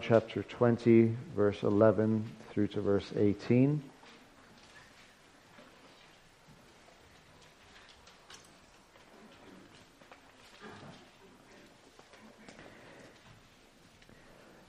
chapter 0.00 0.44
20, 0.44 1.16
verse 1.34 1.64
11 1.64 2.24
through 2.52 2.68
to 2.68 2.80
verse 2.80 3.12
18. 3.16 3.82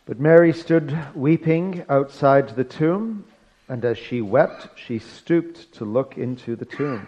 But 0.08 0.20
Mary 0.20 0.54
stood 0.54 0.98
weeping 1.14 1.86
outside 1.88 2.56
the 2.56 2.64
tomb, 2.64 3.24
and 3.70 3.86
as 3.86 4.00
she 4.00 4.22
wept, 4.22 4.70
she 4.76 4.98
stooped 4.98 5.72
to 5.74 5.86
look 5.86 6.18
into 6.18 6.56
the 6.56 6.66
tomb. 6.66 7.06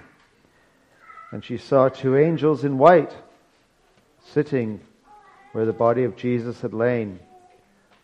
And 1.31 1.43
she 1.43 1.57
saw 1.57 1.89
two 1.89 2.15
angels 2.15 2.63
in 2.63 2.77
white 2.77 3.15
sitting 4.23 4.81
where 5.53 5.65
the 5.65 5.73
body 5.73 6.03
of 6.03 6.15
Jesus 6.15 6.61
had 6.61 6.75
lain 6.75 7.19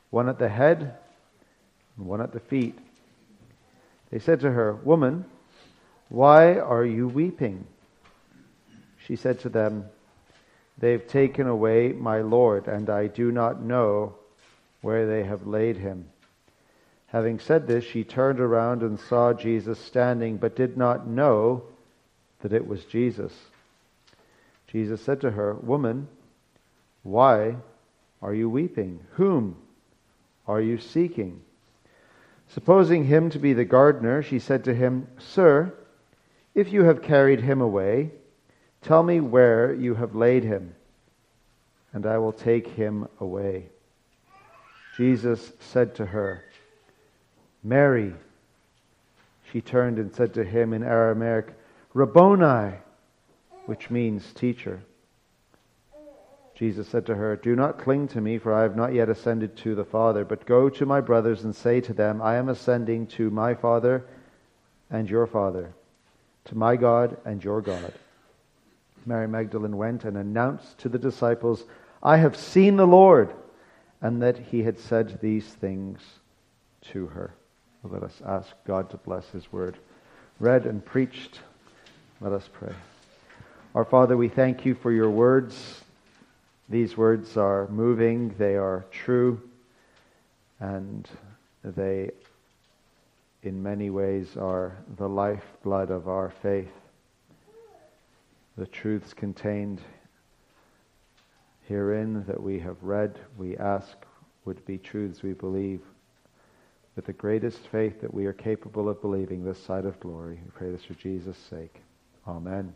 one 0.10 0.30
at 0.30 0.40
the 0.40 0.50
head 0.50 0.96
and 1.98 2.06
one 2.08 2.22
at 2.22 2.32
the 2.32 2.40
feet. 2.40 2.78
They 4.12 4.20
said 4.20 4.40
to 4.42 4.52
her, 4.52 4.74
Woman, 4.74 5.26
why 6.10 6.58
are 6.58 6.86
you 6.86 7.08
weeping? 7.08 7.66
She 9.06 9.16
said 9.16 9.40
to 9.42 9.50
them, 9.50 9.86
They've 10.78 11.06
taken 11.06 11.48
away 11.48 11.92
my 11.92 12.22
Lord, 12.22 12.68
and 12.68 12.90
I 12.90 13.08
do 13.08 13.32
not 13.32 13.62
know 13.62 14.16
where 14.82 15.08
they 15.08 15.28
have 15.28 15.46
laid 15.46 15.78
him. 15.78 16.10
Having 17.08 17.40
said 17.40 17.68
this, 17.68 17.84
she 17.84 18.04
turned 18.04 18.40
around 18.40 18.82
and 18.82 19.00
saw 19.00 19.34
Jesus 19.34 19.80
standing, 19.80 20.38
but 20.38 20.56
did 20.56 20.78
not 20.78 21.08
know 21.08 21.64
that 22.42 22.54
it 22.54 22.66
was 22.66 22.86
Jesus. 22.86 23.34
Jesus 24.68 25.02
said 25.02 25.22
to 25.22 25.32
her, 25.32 25.56
Woman, 25.56 26.08
why 27.04 27.56
are 28.22 28.34
you 28.34 28.50
weeping? 28.50 29.00
Whom 29.14 29.58
are 30.50 30.60
you 30.60 30.80
seeking? 30.80 31.42
Supposing 32.48 33.06
him 33.06 33.30
to 33.30 33.40
be 33.40 33.54
the 33.54 33.66
gardener, 33.66 34.24
she 34.24 34.40
said 34.40 34.64
to 34.64 34.74
him, 34.74 35.08
Sir, 35.20 35.72
if 36.56 36.74
you 36.74 36.84
have 36.86 37.04
carried 37.04 37.42
him 37.42 37.62
away, 37.62 38.10
tell 38.82 39.04
me 39.04 39.20
where 39.20 39.72
you 39.74 39.94
have 39.94 40.16
laid 40.16 40.44
him, 40.44 40.74
and 41.94 42.08
I 42.08 42.18
will 42.18 42.34
take 42.34 42.68
him 42.68 43.08
away. 43.20 43.70
Jesus 44.98 45.52
said 45.60 45.94
to 45.96 46.06
her, 46.08 46.44
Mary. 47.64 48.16
She 49.52 49.62
turned 49.62 50.00
and 50.00 50.14
said 50.14 50.34
to 50.34 50.44
him 50.44 50.74
in 50.74 50.84
Aramaic, 50.84 51.54
Rabboni, 51.94 52.78
which 53.66 53.90
means 53.92 54.34
teacher. 54.34 54.82
Jesus 56.60 56.90
said 56.90 57.06
to 57.06 57.16
her, 57.16 57.38
Do 57.38 57.56
not 57.56 57.80
cling 57.80 58.10
to 58.10 58.20
me, 58.20 58.38
for 58.38 58.54
I 58.54 58.64
have 58.64 58.76
not 58.76 58.94
yet 58.94 59.08
ascended 59.08 59.56
to 59.58 59.76
the 59.76 59.86
Father, 59.86 60.26
but 60.26 60.46
go 60.46 60.68
to 60.68 60.86
my 60.86 61.00
brothers 61.00 61.46
and 61.46 61.56
say 61.56 61.80
to 61.80 61.94
them, 61.94 62.22
I 62.22 62.36
am 62.36 62.50
ascending 62.50 63.08
to 63.08 63.30
my 63.30 63.54
Father 63.54 64.06
and 64.90 65.10
your 65.10 65.26
Father, 65.26 65.72
to 66.44 66.58
my 66.58 66.76
God 66.76 67.16
and 67.24 67.42
your 67.42 67.62
God. 67.62 67.94
Mary 69.06 69.26
Magdalene 69.26 69.78
went 69.78 70.04
and 70.04 70.18
announced 70.18 70.78
to 70.80 70.90
the 70.90 71.00
disciples, 71.00 71.64
I 72.04 72.18
have 72.18 72.36
seen 72.36 72.76
the 72.76 72.86
Lord, 72.86 73.34
and 74.02 74.22
that 74.22 74.38
he 74.38 74.62
had 74.62 74.78
said 74.78 75.22
these 75.22 75.46
things 75.46 76.02
to 76.92 77.08
her. 77.08 77.34
Let 77.86 78.04
us 78.04 78.22
ask 78.26 78.52
God 78.68 78.90
to 78.90 78.98
bless 78.98 79.30
his 79.30 79.50
word. 79.54 79.78
Read 80.42 80.66
and 80.66 80.84
preached. 80.84 81.40
Let 82.20 82.34
us 82.34 82.50
pray. 82.52 82.74
Our 83.74 83.86
Father, 83.86 84.18
we 84.18 84.28
thank 84.28 84.66
you 84.66 84.76
for 84.76 84.92
your 84.92 85.10
words 85.10 85.84
these 86.70 86.96
words 86.96 87.36
are 87.36 87.68
moving, 87.70 88.36
they 88.38 88.56
are 88.56 88.86
true, 88.92 89.42
and 90.60 91.10
they, 91.64 92.12
in 93.44 93.62
many 93.64 93.90
ways, 93.90 94.38
are 94.38 94.78
the 94.98 95.10
lifeblood 95.10 95.90
of 95.90 96.08
our 96.08 96.32
faith. 96.42 96.72
The 98.58 98.68
truths 98.68 99.14
contained 99.14 99.82
herein 101.68 102.24
that 102.28 102.42
we 102.42 102.60
have 102.60 102.78
read, 102.82 103.20
we 103.38 103.58
ask, 103.58 103.98
would 104.46 104.64
be 104.66 104.78
truths 104.78 105.24
we 105.24 105.34
believe 105.34 105.82
with 106.96 107.06
the 107.06 107.14
greatest 107.14 107.60
faith 107.72 108.02
that 108.02 108.14
we 108.14 108.26
are 108.26 108.34
capable 108.34 108.90
of 108.90 109.02
believing 109.02 109.44
this 109.44 109.64
side 109.64 109.86
of 109.86 110.00
glory. 110.00 110.40
We 110.44 110.52
pray 110.52 110.72
this 110.72 110.84
for 110.84 110.96
Jesus' 110.96 111.38
sake. 111.50 111.82
Amen. 112.28 112.74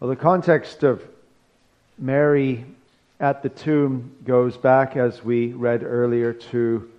Well, 0.00 0.08
the 0.08 0.16
context 0.16 0.82
of 0.82 1.06
Mary 1.98 2.64
at 3.20 3.42
the 3.42 3.50
tomb 3.50 4.16
goes 4.24 4.56
back, 4.56 4.96
as 4.96 5.22
we 5.22 5.52
read 5.52 5.82
earlier, 5.82 6.32
to 6.32 6.90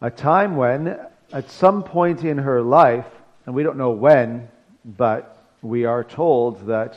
a 0.00 0.12
time 0.12 0.54
when, 0.54 0.96
at 1.32 1.50
some 1.50 1.82
point 1.82 2.22
in 2.22 2.38
her 2.38 2.62
life, 2.62 3.08
and 3.46 3.54
we 3.56 3.64
don't 3.64 3.78
know 3.78 3.90
when, 3.90 4.48
but 4.84 5.44
we 5.60 5.86
are 5.86 6.04
told 6.04 6.68
that 6.68 6.96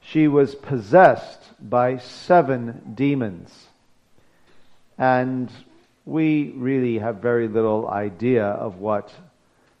she 0.00 0.26
was 0.26 0.56
possessed 0.56 1.38
by 1.60 1.98
seven 1.98 2.94
demons. 2.96 3.68
And 4.98 5.52
we 6.04 6.50
really 6.56 6.98
have 6.98 7.18
very 7.18 7.46
little 7.46 7.88
idea 7.88 8.44
of 8.44 8.78
what 8.80 9.12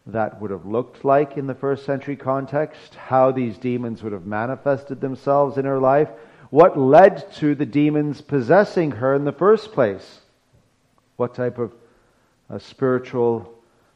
that 0.06 0.40
would 0.40 0.50
have 0.50 0.66
looked 0.66 1.04
like 1.04 1.36
in 1.36 1.46
the 1.46 1.54
first 1.54 1.86
century 1.86 2.16
context, 2.16 2.94
how 2.94 3.32
these 3.32 3.56
demons 3.56 4.02
would 4.02 4.12
have 4.12 4.26
manifested 4.26 5.00
themselves 5.00 5.56
in 5.56 5.64
her 5.64 5.78
life, 5.78 6.08
what 6.50 6.78
led 6.78 7.32
to 7.34 7.54
the 7.54 7.66
demons 7.66 8.20
possessing 8.20 8.90
her 8.90 9.14
in 9.14 9.24
the 9.24 9.32
first 9.32 9.72
place, 9.72 10.20
what 11.16 11.34
type 11.34 11.58
of 11.58 11.72
uh, 12.50 12.58
spiritual 12.58 13.50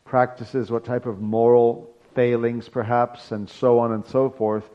practices, 0.04 0.70
what 0.70 0.84
type 0.84 1.04
of 1.04 1.20
moral 1.20 1.94
failings 2.14 2.69
perhaps, 2.69 3.30
and 3.30 3.48
so 3.48 3.78
on 3.78 3.92
and 3.92 4.06
so 4.06 4.30
forth, 4.30 4.69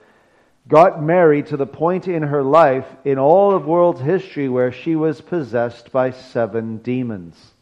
got 0.67 1.03
Mary 1.03 1.44
to 1.44 1.57
the 1.57 1.65
point 1.65 2.07
in 2.07 2.23
her 2.23 2.44
life 2.44 2.85
in 3.03 3.17
all 3.17 3.53
of 3.53 3.65
world's 3.65 4.00
history 4.00 4.47
where 4.47 4.71
she 4.71 4.95
was 4.95 5.19
possessed 5.19 5.91
by 5.91 6.11
seven 6.11 6.77
demons. 6.77 7.53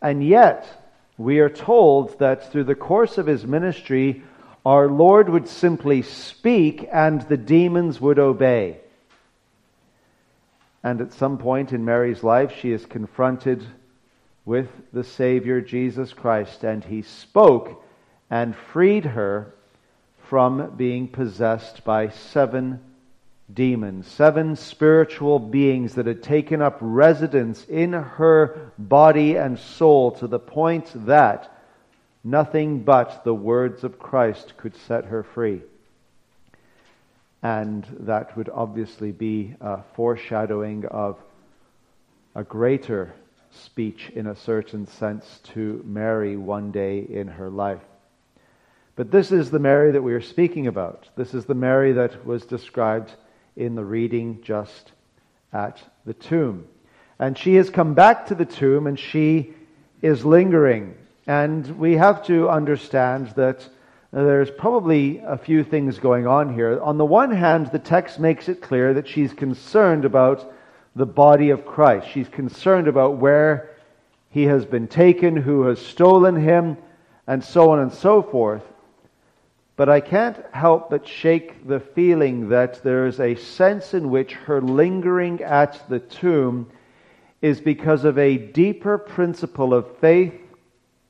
And 0.00 0.26
yet, 0.26 0.83
we 1.16 1.38
are 1.38 1.50
told 1.50 2.18
that 2.18 2.50
through 2.50 2.64
the 2.64 2.74
course 2.74 3.18
of 3.18 3.26
his 3.26 3.46
ministry, 3.46 4.22
our 4.66 4.88
Lord 4.88 5.28
would 5.28 5.48
simply 5.48 6.02
speak 6.02 6.88
and 6.90 7.22
the 7.22 7.36
demons 7.36 8.00
would 8.00 8.18
obey. 8.18 8.78
And 10.82 11.00
at 11.00 11.12
some 11.12 11.38
point 11.38 11.72
in 11.72 11.84
Mary's 11.84 12.22
life, 12.22 12.52
she 12.60 12.72
is 12.72 12.84
confronted 12.84 13.64
with 14.44 14.68
the 14.92 15.04
Savior 15.04 15.60
Jesus 15.60 16.12
Christ, 16.12 16.64
and 16.64 16.84
he 16.84 17.02
spoke 17.02 17.82
and 18.30 18.54
freed 18.54 19.06
her 19.06 19.54
from 20.28 20.74
being 20.76 21.08
possessed 21.08 21.84
by 21.84 22.08
seven 22.08 22.80
demons, 23.52 24.06
seven 24.06 24.56
spiritual 24.56 25.38
beings 25.38 25.94
that 25.94 26.06
had 26.06 26.22
taken 26.22 26.62
up 26.62 26.78
residence 26.80 27.64
in 27.66 27.92
her 27.92 28.72
body 28.78 29.36
and 29.36 29.58
soul 29.58 30.12
to 30.12 30.26
the 30.26 30.38
point 30.38 30.90
that 31.06 31.50
nothing 32.22 32.82
but 32.82 33.22
the 33.24 33.34
words 33.34 33.84
of 33.84 33.98
Christ 33.98 34.56
could 34.56 34.74
set 34.74 35.04
her 35.06 35.22
free. 35.22 35.60
And 37.42 37.86
that 38.00 38.36
would 38.36 38.48
obviously 38.48 39.12
be 39.12 39.54
a 39.60 39.82
foreshadowing 39.94 40.86
of 40.86 41.18
a 42.34 42.42
greater 42.42 43.14
speech 43.50 44.10
in 44.14 44.26
a 44.26 44.36
certain 44.36 44.86
sense 44.86 45.40
to 45.52 45.82
Mary 45.86 46.36
one 46.36 46.72
day 46.72 47.00
in 47.00 47.28
her 47.28 47.50
life. 47.50 47.82
But 48.96 49.10
this 49.10 49.30
is 49.30 49.50
the 49.50 49.58
Mary 49.58 49.92
that 49.92 50.02
we 50.02 50.14
are 50.14 50.22
speaking 50.22 50.66
about. 50.66 51.08
This 51.16 51.34
is 51.34 51.44
the 51.44 51.54
Mary 51.54 51.92
that 51.92 52.24
was 52.24 52.46
described 52.46 53.12
in 53.56 53.74
the 53.74 53.84
reading 53.84 54.40
just 54.42 54.92
at 55.52 55.82
the 56.04 56.14
tomb. 56.14 56.66
And 57.18 57.38
she 57.38 57.54
has 57.54 57.70
come 57.70 57.94
back 57.94 58.26
to 58.26 58.34
the 58.34 58.44
tomb 58.44 58.86
and 58.86 58.98
she 58.98 59.54
is 60.02 60.24
lingering. 60.24 60.96
And 61.26 61.78
we 61.78 61.96
have 61.96 62.24
to 62.26 62.48
understand 62.48 63.28
that 63.36 63.68
there's 64.12 64.50
probably 64.50 65.18
a 65.18 65.38
few 65.38 65.64
things 65.64 65.98
going 65.98 66.26
on 66.26 66.54
here. 66.54 66.80
On 66.80 66.98
the 66.98 67.04
one 67.04 67.30
hand, 67.30 67.68
the 67.68 67.78
text 67.78 68.20
makes 68.20 68.48
it 68.48 68.62
clear 68.62 68.94
that 68.94 69.08
she's 69.08 69.32
concerned 69.32 70.04
about 70.04 70.52
the 70.94 71.06
body 71.06 71.50
of 71.50 71.66
Christ. 71.66 72.08
She's 72.08 72.28
concerned 72.28 72.86
about 72.86 73.16
where 73.16 73.70
he 74.30 74.44
has 74.44 74.64
been 74.64 74.86
taken, 74.86 75.36
who 75.36 75.62
has 75.62 75.84
stolen 75.84 76.36
him, 76.36 76.76
and 77.26 77.42
so 77.42 77.70
on 77.70 77.80
and 77.80 77.92
so 77.92 78.22
forth. 78.22 78.62
But 79.76 79.88
I 79.88 80.00
can't 80.00 80.36
help 80.52 80.90
but 80.90 81.06
shake 81.06 81.66
the 81.66 81.80
feeling 81.80 82.48
that 82.50 82.82
there's 82.84 83.18
a 83.18 83.34
sense 83.34 83.92
in 83.92 84.10
which 84.10 84.34
her 84.34 84.60
lingering 84.60 85.42
at 85.42 85.88
the 85.88 85.98
tomb 85.98 86.70
is 87.42 87.60
because 87.60 88.04
of 88.04 88.16
a 88.16 88.38
deeper 88.38 88.98
principle 88.98 89.74
of 89.74 89.98
faith, 89.98 90.34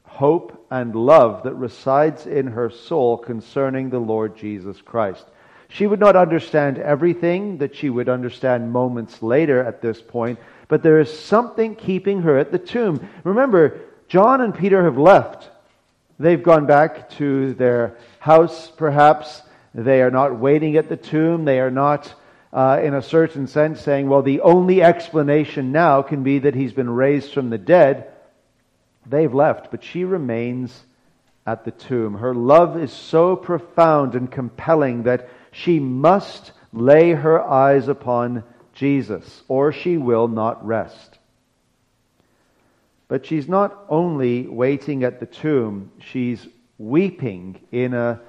hope, 0.04 0.66
and 0.70 0.94
love 0.94 1.42
that 1.44 1.54
resides 1.54 2.26
in 2.26 2.46
her 2.46 2.70
soul 2.70 3.18
concerning 3.18 3.90
the 3.90 3.98
Lord 3.98 4.36
Jesus 4.36 4.80
Christ. 4.80 5.26
She 5.68 5.86
would 5.86 6.00
not 6.00 6.16
understand 6.16 6.78
everything 6.78 7.58
that 7.58 7.76
she 7.76 7.90
would 7.90 8.08
understand 8.08 8.72
moments 8.72 9.22
later 9.22 9.62
at 9.62 9.82
this 9.82 10.00
point, 10.00 10.38
but 10.68 10.82
there 10.82 11.00
is 11.00 11.16
something 11.18 11.74
keeping 11.74 12.22
her 12.22 12.38
at 12.38 12.50
the 12.50 12.58
tomb. 12.58 13.08
Remember, 13.24 13.80
John 14.08 14.40
and 14.40 14.54
Peter 14.54 14.84
have 14.84 14.98
left. 14.98 15.50
They've 16.18 16.42
gone 16.42 16.66
back 16.66 17.10
to 17.10 17.54
their 17.54 17.96
house, 18.20 18.70
perhaps. 18.70 19.42
They 19.74 20.02
are 20.02 20.10
not 20.10 20.38
waiting 20.38 20.76
at 20.76 20.88
the 20.88 20.96
tomb. 20.96 21.44
They 21.44 21.58
are 21.58 21.70
not, 21.70 22.14
uh, 22.52 22.80
in 22.82 22.94
a 22.94 23.02
certain 23.02 23.48
sense, 23.48 23.80
saying, 23.80 24.08
well, 24.08 24.22
the 24.22 24.40
only 24.42 24.82
explanation 24.82 25.72
now 25.72 26.02
can 26.02 26.22
be 26.22 26.38
that 26.40 26.54
he's 26.54 26.72
been 26.72 26.90
raised 26.90 27.32
from 27.32 27.50
the 27.50 27.58
dead. 27.58 28.12
They've 29.06 29.34
left, 29.34 29.70
but 29.70 29.82
she 29.82 30.04
remains 30.04 30.84
at 31.46 31.64
the 31.64 31.72
tomb. 31.72 32.14
Her 32.14 32.34
love 32.34 32.78
is 32.78 32.92
so 32.92 33.36
profound 33.36 34.14
and 34.14 34.30
compelling 34.30 35.02
that 35.02 35.28
she 35.50 35.78
must 35.80 36.52
lay 36.72 37.12
her 37.12 37.42
eyes 37.42 37.88
upon 37.88 38.44
Jesus, 38.72 39.42
or 39.48 39.72
she 39.72 39.96
will 39.96 40.28
not 40.28 40.64
rest. 40.64 41.18
But 43.08 43.26
she's 43.26 43.48
not 43.48 43.84
only 43.88 44.46
waiting 44.46 45.04
at 45.04 45.20
the 45.20 45.26
tomb, 45.26 45.92
she's 45.98 46.46
weeping 46.78 47.60
in 47.70 47.94
a 47.94 48.20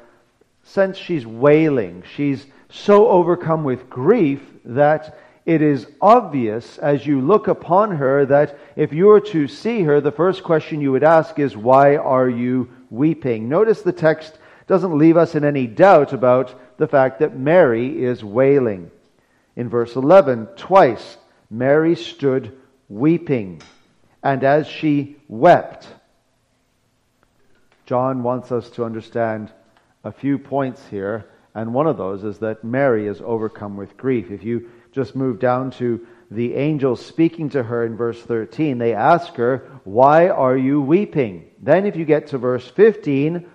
sense, 0.63 0.97
she's 0.97 1.25
wailing. 1.25 2.03
She's 2.15 2.45
so 2.69 3.07
overcome 3.07 3.63
with 3.63 3.89
grief 3.89 4.41
that 4.65 5.17
it 5.45 5.61
is 5.61 5.87
obvious 6.01 6.79
as 6.79 7.05
you 7.05 7.21
look 7.21 7.47
upon 7.47 7.91
her 7.97 8.25
that 8.25 8.57
if 8.75 8.91
you 8.91 9.05
were 9.05 9.21
to 9.21 9.47
see 9.47 9.83
her, 9.83 10.01
the 10.01 10.11
first 10.11 10.43
question 10.43 10.81
you 10.81 10.91
would 10.91 11.03
ask 11.03 11.37
is, 11.37 11.55
Why 11.55 11.97
are 11.97 12.29
you 12.29 12.69
weeping? 12.89 13.47
Notice 13.47 13.81
the 13.81 13.91
text 13.91 14.39
doesn't 14.67 14.97
leave 14.97 15.17
us 15.17 15.35
in 15.35 15.45
any 15.45 15.67
doubt 15.67 16.13
about 16.13 16.77
the 16.77 16.87
fact 16.87 17.19
that 17.19 17.37
Mary 17.37 18.03
is 18.03 18.23
wailing. 18.23 18.89
In 19.55 19.69
verse 19.69 19.95
11, 19.95 20.47
twice 20.57 21.17
Mary 21.49 21.95
stood 21.95 22.57
weeping, 22.89 23.61
and 24.25 24.43
as 24.43 24.67
she 24.67 25.17
wept, 25.27 25.87
John 27.85 28.23
wants 28.23 28.51
us 28.51 28.67
to 28.71 28.83
understand 28.83 29.51
a 30.03 30.11
few 30.11 30.39
points 30.39 30.81
here, 30.89 31.29
and 31.53 31.75
one 31.75 31.85
of 31.85 31.97
those 31.97 32.23
is 32.23 32.39
that 32.39 32.63
Mary 32.63 33.05
is 33.05 33.21
overcome 33.23 33.77
with 33.77 33.95
grief. 33.97 34.31
If 34.31 34.43
you 34.43 34.71
just 34.93 35.15
move 35.15 35.39
down 35.39 35.69
to 35.73 36.07
the 36.31 36.55
angel 36.55 36.95
speaking 36.95 37.49
to 37.51 37.61
her 37.61 37.85
in 37.85 37.95
verse 37.95 38.19
13, 38.19 38.79
they 38.79 38.95
ask 38.95 39.35
her, 39.35 39.69
Why 39.83 40.29
are 40.29 40.57
you 40.57 40.81
weeping? 40.81 41.51
Then, 41.61 41.85
if 41.85 41.95
you 41.95 42.03
get 42.03 42.27
to 42.27 42.39
verse 42.39 42.67
15, 42.67 43.45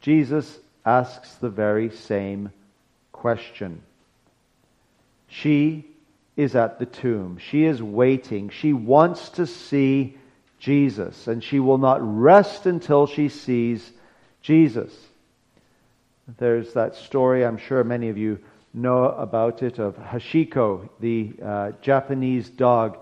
Jesus 0.00 0.60
asks 0.84 1.34
the 1.34 1.50
very 1.50 1.90
same 1.90 2.52
question. 3.10 3.82
She 5.26 5.86
is 6.36 6.54
at 6.54 6.78
the 6.78 6.86
tomb. 6.86 7.38
She 7.38 7.64
is 7.64 7.82
waiting. 7.82 8.50
She 8.50 8.72
wants 8.72 9.30
to 9.30 9.46
see 9.46 10.16
Jesus, 10.58 11.26
and 11.26 11.42
she 11.42 11.60
will 11.60 11.78
not 11.78 11.98
rest 12.02 12.66
until 12.66 13.06
she 13.06 13.28
sees 13.28 13.90
Jesus. 14.42 14.94
There's 16.38 16.72
that 16.74 16.96
story, 16.96 17.44
I'm 17.44 17.56
sure 17.56 17.82
many 17.84 18.08
of 18.08 18.18
you 18.18 18.40
know 18.74 19.04
about 19.04 19.62
it, 19.62 19.78
of 19.78 19.96
Hachiko, 19.96 20.88
the 21.00 21.32
uh, 21.42 21.72
Japanese 21.80 22.48
dog. 22.48 22.98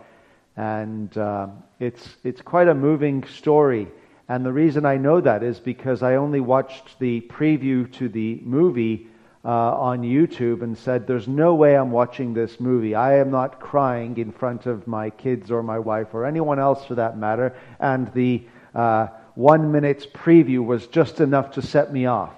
And 0.57 1.17
uh, 1.19 1.49
it's, 1.81 2.17
it's 2.23 2.41
quite 2.41 2.69
a 2.69 2.75
moving 2.75 3.25
story. 3.25 3.89
And 4.29 4.45
the 4.45 4.53
reason 4.53 4.87
I 4.87 4.97
know 4.97 5.21
that 5.21 5.43
is 5.43 5.59
because 5.59 6.03
I 6.03 6.17
only 6.17 6.41
watched 6.41 6.99
the 6.99 7.21
preview 7.23 7.91
to 7.95 8.09
the 8.09 8.41
movie 8.43 9.09
uh, 9.44 9.49
on 9.49 10.02
YouTube 10.02 10.62
and 10.62 10.76
said, 10.76 11.06
There's 11.06 11.29
no 11.29 11.55
way 11.55 11.76
I'm 11.76 11.91
watching 11.91 12.32
this 12.32 12.58
movie. 12.58 12.94
I 12.94 13.19
am 13.19 13.31
not 13.31 13.61
crying 13.61 14.17
in 14.17 14.32
front 14.32 14.67
of 14.67 14.87
my 14.87 15.11
kids 15.11 15.50
or 15.50 15.62
my 15.62 15.79
wife 15.79 16.14
or 16.14 16.25
anyone 16.25 16.58
else 16.58 16.85
for 16.87 16.94
that 16.94 17.19
matter. 17.19 17.55
And 17.79 18.12
the 18.14 18.43
uh, 18.75 19.08
one 19.35 19.70
minute 19.70 20.12
preview 20.14 20.64
was 20.64 20.87
just 20.87 21.20
enough 21.20 21.52
to 21.52 21.62
set 21.62 21.93
me 21.93 22.06
off. 22.06 22.32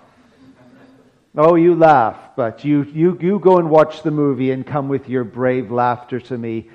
Oh, 1.37 1.55
you 1.55 1.75
laugh, 1.75 2.17
but 2.35 2.65
you, 2.65 2.85
you, 2.85 3.19
you 3.21 3.39
go 3.39 3.59
and 3.59 3.69
watch 3.69 4.03
the 4.03 4.11
movie 4.11 4.51
and 4.51 4.67
come 4.67 4.89
with 4.89 5.09
your 5.09 5.23
brave 5.23 5.71
laughter 5.71 6.19
to 6.19 6.39
me. 6.39 6.71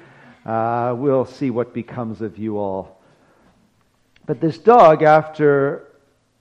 Uh, 0.45 0.93
we'll 0.95 1.25
see 1.25 1.49
what 1.49 1.73
becomes 1.73 2.21
of 2.21 2.37
you 2.37 2.59
all. 2.59 3.01
But 4.27 4.39
this 4.39 4.59
dog, 4.59 5.01
after 5.01 5.87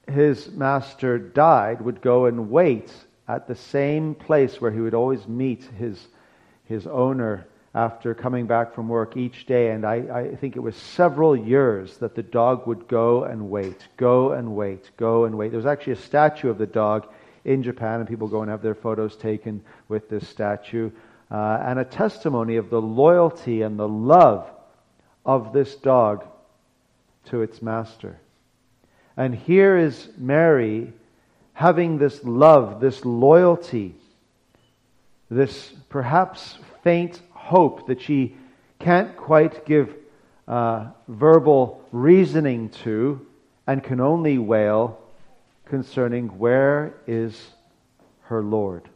his 0.06 0.50
master 0.50 1.18
died, 1.18 1.80
would 1.80 2.02
go 2.02 2.26
and 2.26 2.50
wait 2.50 2.92
at 3.34 3.46
the 3.46 3.54
same 3.54 4.14
place 4.14 4.60
where 4.60 4.72
he 4.72 4.80
would 4.80 4.94
always 4.94 5.28
meet 5.28 5.62
his, 5.78 6.08
his 6.64 6.86
owner 6.86 7.46
after 7.74 8.12
coming 8.12 8.46
back 8.46 8.74
from 8.74 8.88
work 8.88 9.16
each 9.16 9.46
day. 9.46 9.70
And 9.70 9.84
I, 9.84 9.94
I 10.12 10.34
think 10.34 10.56
it 10.56 10.60
was 10.60 10.74
several 10.74 11.36
years 11.36 11.96
that 11.98 12.16
the 12.16 12.24
dog 12.24 12.66
would 12.66 12.88
go 12.88 13.24
and 13.24 13.48
wait, 13.48 13.86
go 13.96 14.32
and 14.32 14.56
wait, 14.56 14.90
go 14.96 15.26
and 15.26 15.38
wait. 15.38 15.50
There 15.50 15.58
was 15.58 15.66
actually 15.66 15.92
a 15.92 15.96
statue 15.96 16.50
of 16.50 16.58
the 16.58 16.66
dog 16.66 17.06
in 17.44 17.62
Japan, 17.62 18.00
and 18.00 18.08
people 18.08 18.26
go 18.26 18.42
and 18.42 18.50
have 18.50 18.62
their 18.62 18.74
photos 18.74 19.16
taken 19.16 19.62
with 19.88 20.08
this 20.08 20.28
statue, 20.28 20.90
uh, 21.30 21.62
and 21.64 21.78
a 21.78 21.84
testimony 21.84 22.56
of 22.56 22.68
the 22.68 22.82
loyalty 22.82 23.62
and 23.62 23.78
the 23.78 23.88
love 23.88 24.50
of 25.24 25.52
this 25.52 25.76
dog 25.76 26.26
to 27.26 27.42
its 27.42 27.62
master. 27.62 28.18
And 29.16 29.34
here 29.34 29.76
is 29.78 30.08
Mary 30.18 30.92
having 31.60 31.98
this 31.98 32.24
love, 32.24 32.80
this 32.80 33.04
loyalty, 33.04 33.94
this 35.30 35.70
perhaps 35.90 36.56
faint 36.82 37.20
hope 37.32 37.86
that 37.86 38.00
she 38.00 38.34
can't 38.78 39.14
quite 39.14 39.66
give 39.66 39.94
uh, 40.48 40.86
verbal 41.06 41.84
reasoning 41.92 42.70
to 42.70 43.20
and 43.66 43.84
can 43.84 44.00
only 44.00 44.38
wail 44.38 44.98
concerning 45.66 46.28
where 46.38 46.94
is 47.06 47.50
her 48.22 48.42
Lord. 48.42 48.88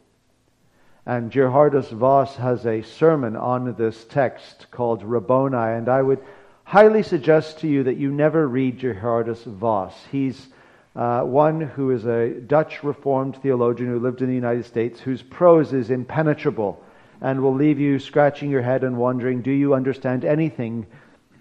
And 1.05 1.31
Geerhardus 1.31 1.91
Vos 1.91 2.35
has 2.37 2.65
a 2.65 2.81
sermon 2.81 3.35
on 3.35 3.75
this 3.75 4.05
text 4.05 4.65
called 4.71 5.03
Rabboni, 5.03 5.77
and 5.77 5.87
I 5.87 6.01
would 6.01 6.23
highly 6.63 7.03
suggest 7.03 7.59
to 7.59 7.67
you 7.67 7.83
that 7.83 7.97
you 7.97 8.11
never 8.11 8.47
read 8.47 8.79
Geerhardus 8.79 9.43
Vos. 9.43 9.93
He's 10.11 10.47
uh, 10.95 11.21
one 11.21 11.59
who 11.59 11.91
is 11.91 12.05
a 12.05 12.29
Dutch 12.29 12.83
Reformed 12.83 13.37
theologian 13.41 13.89
who 13.89 13.99
lived 13.99 14.21
in 14.21 14.27
the 14.27 14.35
United 14.35 14.65
States, 14.65 14.99
whose 14.99 15.21
prose 15.21 15.73
is 15.73 15.91
impenetrable 15.91 16.81
and 17.21 17.41
will 17.41 17.53
leave 17.53 17.79
you 17.79 17.99
scratching 17.99 18.49
your 18.49 18.61
head 18.61 18.83
and 18.83 18.97
wondering, 18.97 19.41
do 19.41 19.51
you 19.51 19.73
understand 19.73 20.23
anything 20.23 20.85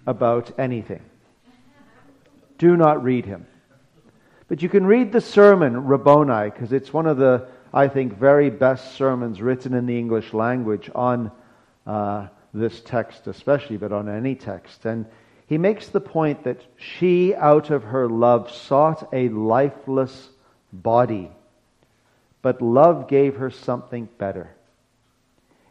about 0.07 0.51
anything? 0.59 1.03
Do 2.59 2.77
not 2.77 3.03
read 3.03 3.27
him. 3.27 3.47
But 4.49 4.63
you 4.63 4.69
can 4.69 4.87
read 4.87 5.13
the 5.13 5.21
sermon, 5.21 5.85
Rabboni, 5.85 6.51
because 6.51 6.73
it's 6.73 6.93
one 6.93 7.07
of 7.07 7.17
the, 7.17 7.49
I 7.73 7.89
think, 7.89 8.19
very 8.19 8.51
best 8.51 8.95
sermons 8.95 9.41
written 9.41 9.75
in 9.75 9.87
the 9.87 9.99
English 9.99 10.33
language 10.35 10.91
on 10.95 11.33
uh, 11.87 12.29
this 12.53 12.81
text, 12.81 13.27
especially, 13.27 13.77
but 13.77 13.93
on 13.93 14.09
any 14.09 14.35
text. 14.35 14.85
And 14.85 15.07
he 15.47 15.59
makes 15.59 15.89
the 15.89 16.01
point 16.01 16.45
that 16.45 16.61
she, 16.77 17.35
out 17.35 17.71
of 17.71 17.83
her 17.85 18.09
love, 18.09 18.51
sought 18.51 19.09
a 19.13 19.29
lifeless 19.29 20.31
body, 20.73 21.31
but 22.43 22.63
love 22.63 23.09
gave 23.09 23.37
her 23.37 23.51
something 23.51 24.09
better. 24.19 24.51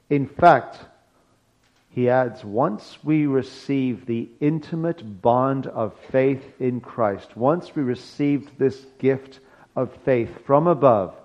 In 0.09 0.27
fact, 0.27 0.77
he 1.89 2.09
adds, 2.09 2.43
once 2.43 2.97
we 3.03 3.25
receive 3.25 4.05
the 4.05 4.29
intimate 4.39 5.21
bond 5.21 5.67
of 5.67 5.93
faith 6.11 6.43
in 6.59 6.81
Christ, 6.81 7.35
once 7.37 7.75
we 7.75 7.83
received 7.83 8.57
this 8.57 8.85
gift 8.99 9.39
of 9.75 9.91
faith 10.03 10.45
from 10.45 10.67
above 10.67 11.15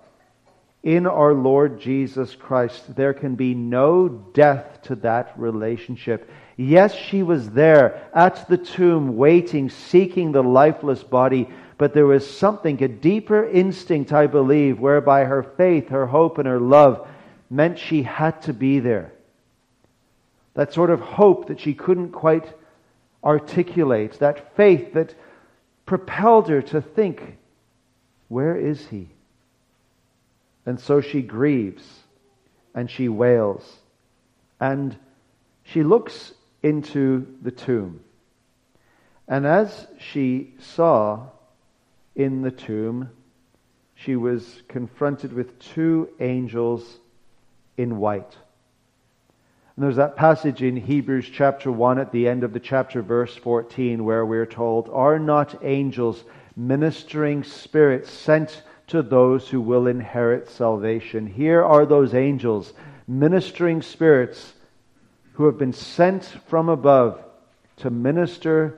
in 0.82 1.06
our 1.06 1.34
Lord 1.34 1.80
Jesus 1.80 2.34
Christ, 2.34 2.94
there 2.94 3.12
can 3.12 3.34
be 3.34 3.54
no 3.54 4.08
death 4.08 4.82
to 4.82 4.94
that 4.96 5.32
relationship. 5.36 6.30
Yes, 6.58 6.94
she 6.94 7.22
was 7.22 7.50
there 7.50 8.02
at 8.12 8.46
the 8.48 8.58
tomb, 8.58 9.16
waiting, 9.16 9.70
seeking 9.70 10.32
the 10.32 10.42
lifeless 10.42 11.02
body, 11.02 11.48
but 11.78 11.94
there 11.94 12.04
was 12.04 12.28
something, 12.28 12.82
a 12.82 12.88
deeper 12.88 13.48
instinct, 13.48 14.12
I 14.12 14.26
believe, 14.26 14.78
whereby 14.78 15.24
her 15.24 15.42
faith, 15.42 15.88
her 15.88 16.06
hope, 16.06 16.36
and 16.36 16.46
her 16.46 16.60
love 16.60 17.08
meant 17.48 17.78
she 17.78 18.02
had 18.02 18.42
to 18.42 18.52
be 18.52 18.80
there 18.80 19.12
that 20.58 20.72
sort 20.72 20.90
of 20.90 20.98
hope 20.98 21.46
that 21.46 21.60
she 21.60 21.72
couldn't 21.72 22.10
quite 22.10 22.52
articulate, 23.22 24.18
that 24.18 24.56
faith 24.56 24.92
that 24.94 25.14
propelled 25.86 26.48
her 26.48 26.60
to 26.60 26.80
think, 26.80 27.36
Where 28.26 28.56
is 28.56 28.88
he? 28.88 29.08
And 30.66 30.80
so 30.80 31.00
she 31.00 31.22
grieves 31.22 31.84
and 32.74 32.90
she 32.90 33.08
wails 33.08 33.78
and 34.58 34.98
she 35.62 35.84
looks 35.84 36.32
into 36.62 37.26
the 37.42 37.50
tomb. 37.50 38.00
And 39.26 39.46
as 39.46 39.86
she 39.98 40.54
saw 40.58 41.26
in 42.14 42.42
the 42.42 42.50
tomb, 42.50 43.10
she 43.94 44.16
was 44.16 44.62
confronted 44.68 45.32
with 45.32 45.58
two 45.58 46.08
angels 46.20 46.98
in 47.76 47.98
white. 47.98 48.36
And 49.76 49.84
there's 49.84 49.96
that 49.96 50.16
passage 50.16 50.62
in 50.62 50.76
Hebrews 50.76 51.30
chapter 51.32 51.70
1 51.70 51.98
at 51.98 52.10
the 52.10 52.26
end 52.26 52.42
of 52.42 52.52
the 52.52 52.60
chapter, 52.60 53.02
verse 53.02 53.36
14, 53.36 54.04
where 54.04 54.26
we're 54.26 54.46
told, 54.46 54.88
Are 54.92 55.18
not 55.18 55.62
angels 55.62 56.24
ministering 56.56 57.44
spirits 57.44 58.10
sent 58.10 58.62
to 58.88 59.02
those 59.02 59.48
who 59.48 59.60
will 59.60 59.86
inherit 59.86 60.48
salvation? 60.48 61.26
Here 61.26 61.62
are 61.62 61.86
those 61.86 62.14
angels, 62.14 62.72
ministering 63.06 63.82
spirits 63.82 64.54
who 65.38 65.47
have 65.47 65.57
been 65.57 65.73
sent 65.73 66.25
from 66.49 66.68
above 66.68 67.25
to 67.76 67.88
minister 67.90 68.76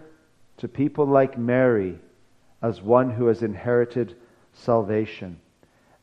to 0.59 0.69
people 0.69 1.07
like 1.07 1.39
Mary 1.39 1.99
as 2.61 2.83
one 2.83 3.09
who 3.09 3.29
has 3.29 3.43
inherited 3.43 4.15
salvation. 4.53 5.41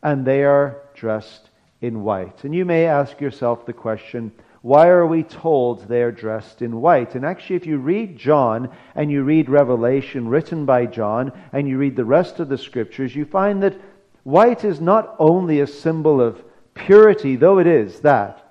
And 0.02 0.26
they 0.26 0.44
are 0.44 0.82
dressed 0.96 1.52
in 1.80 2.02
white. 2.02 2.44
And 2.44 2.56
you 2.56 2.66
may 2.66 2.88
ask 2.88 3.22
yourself 3.22 3.68
the 3.68 3.74
question, 3.74 4.32
why 4.64 4.88
are 4.88 5.06
we 5.06 5.22
told 5.22 5.88
they 5.88 6.02
are 6.02 6.12
dressed 6.12 6.64
in 6.64 6.82
white? 6.82 7.14
And 7.14 7.24
actually, 7.24 7.58
if 7.58 7.68
you 7.68 7.78
read 7.78 8.18
John 8.18 8.72
and 8.96 9.12
you 9.12 9.22
read 9.22 9.50
Revelation 9.50 10.28
written 10.28 10.66
by 10.66 10.88
John 10.88 11.34
and 11.54 11.68
you 11.68 11.78
read 11.78 11.96
the 11.96 12.04
rest 12.04 12.40
of 12.40 12.50
the 12.50 12.58
scriptures, 12.58 13.16
you 13.16 13.26
find 13.26 13.62
that 13.62 13.80
white 14.24 14.64
is 14.64 14.82
not 14.82 15.16
only 15.20 15.60
a 15.60 15.68
symbol 15.68 16.20
of 16.20 16.44
purity, 16.74 17.36
though 17.36 17.60
it 17.60 17.68
is 17.68 18.00
that. 18.00 18.44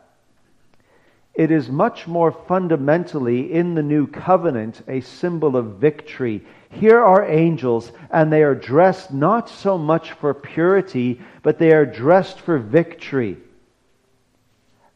It 1.36 1.50
is 1.50 1.68
much 1.68 2.06
more 2.06 2.32
fundamentally 2.32 3.52
in 3.52 3.74
the 3.74 3.82
new 3.82 4.06
covenant 4.06 4.82
a 4.88 5.00
symbol 5.00 5.56
of 5.56 5.76
victory. 5.76 6.42
Here 6.70 7.00
are 7.00 7.24
angels, 7.24 7.92
and 8.10 8.32
they 8.32 8.42
are 8.42 8.54
dressed 8.54 9.12
not 9.12 9.48
so 9.48 9.76
much 9.76 10.12
for 10.12 10.32
purity, 10.32 11.20
but 11.42 11.58
they 11.58 11.72
are 11.72 11.86
dressed 11.86 12.40
for 12.40 12.58
victory 12.58 13.36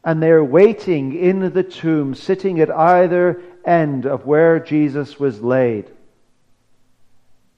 and 0.03 0.21
they're 0.21 0.43
waiting 0.43 1.15
in 1.15 1.53
the 1.53 1.63
tomb, 1.63 2.15
sitting 2.15 2.59
at 2.59 2.71
either 2.71 3.41
end 3.65 4.05
of 4.05 4.25
where 4.25 4.59
Jesus 4.59 5.19
was 5.19 5.41
laid. 5.41 5.89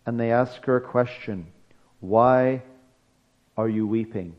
And 0.06 0.20
they 0.20 0.32
ask 0.32 0.64
her 0.66 0.78
a 0.78 0.82
question 0.82 1.48
Why 2.02 2.64
are 3.56 3.70
you 3.70 3.88
weeping? 3.88 4.36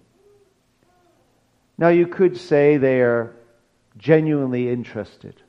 Now, 1.78 1.88
you 1.88 2.06
could 2.06 2.36
say 2.36 2.76
they 2.76 3.00
are 3.00 3.34
genuinely 3.96 4.70
interested. 4.70 5.40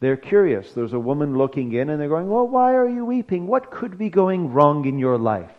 They're 0.00 0.16
curious. 0.16 0.72
There's 0.72 0.94
a 0.94 0.98
woman 0.98 1.36
looking 1.36 1.72
in 1.72 1.90
and 1.90 2.00
they're 2.00 2.08
going, 2.08 2.28
Well, 2.28 2.48
why 2.48 2.74
are 2.74 2.88
you 2.88 3.04
weeping? 3.04 3.46
What 3.46 3.70
could 3.70 3.98
be 3.98 4.08
going 4.08 4.52
wrong 4.52 4.86
in 4.86 4.98
your 4.98 5.18
life? 5.18 5.50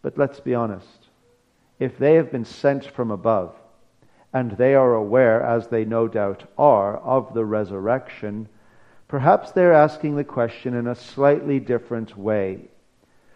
But 0.00 0.18
let's 0.18 0.40
be 0.40 0.54
honest 0.54 1.08
if 1.78 1.98
they 1.98 2.14
have 2.14 2.30
been 2.30 2.44
sent 2.44 2.86
from 2.86 3.10
above, 3.10 3.56
and 4.32 4.52
they 4.52 4.74
are 4.74 4.94
aware, 4.94 5.42
as 5.42 5.66
they 5.66 5.84
no 5.84 6.06
doubt 6.06 6.44
are, 6.56 6.96
of 6.98 7.34
the 7.34 7.44
resurrection, 7.44 8.48
perhaps 9.08 9.50
they're 9.50 9.72
asking 9.72 10.14
the 10.14 10.22
question 10.22 10.74
in 10.74 10.86
a 10.86 10.94
slightly 10.94 11.58
different 11.58 12.16
way. 12.16 12.60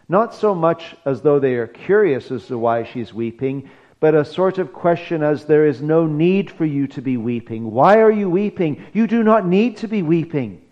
Not 0.08 0.32
so 0.32 0.54
much 0.54 0.94
as 1.04 1.22
though 1.22 1.40
they 1.40 1.54
are 1.54 1.66
curious 1.66 2.30
as 2.30 2.46
to 2.46 2.56
why 2.56 2.84
she's 2.84 3.12
weeping, 3.12 3.68
but 3.98 4.14
a 4.14 4.24
sort 4.24 4.58
of 4.58 4.72
question 4.72 5.22
as 5.22 5.44
there 5.44 5.66
is 5.66 5.80
no 5.80 6.06
need 6.06 6.50
for 6.50 6.64
you 6.64 6.86
to 6.88 7.00
be 7.00 7.16
weeping. 7.16 7.70
Why 7.70 8.00
are 8.00 8.10
you 8.10 8.28
weeping? 8.28 8.84
You 8.92 9.06
do 9.06 9.22
not 9.22 9.46
need 9.46 9.78
to 9.78 9.88
be 9.88 10.02
weeping. 10.02 10.62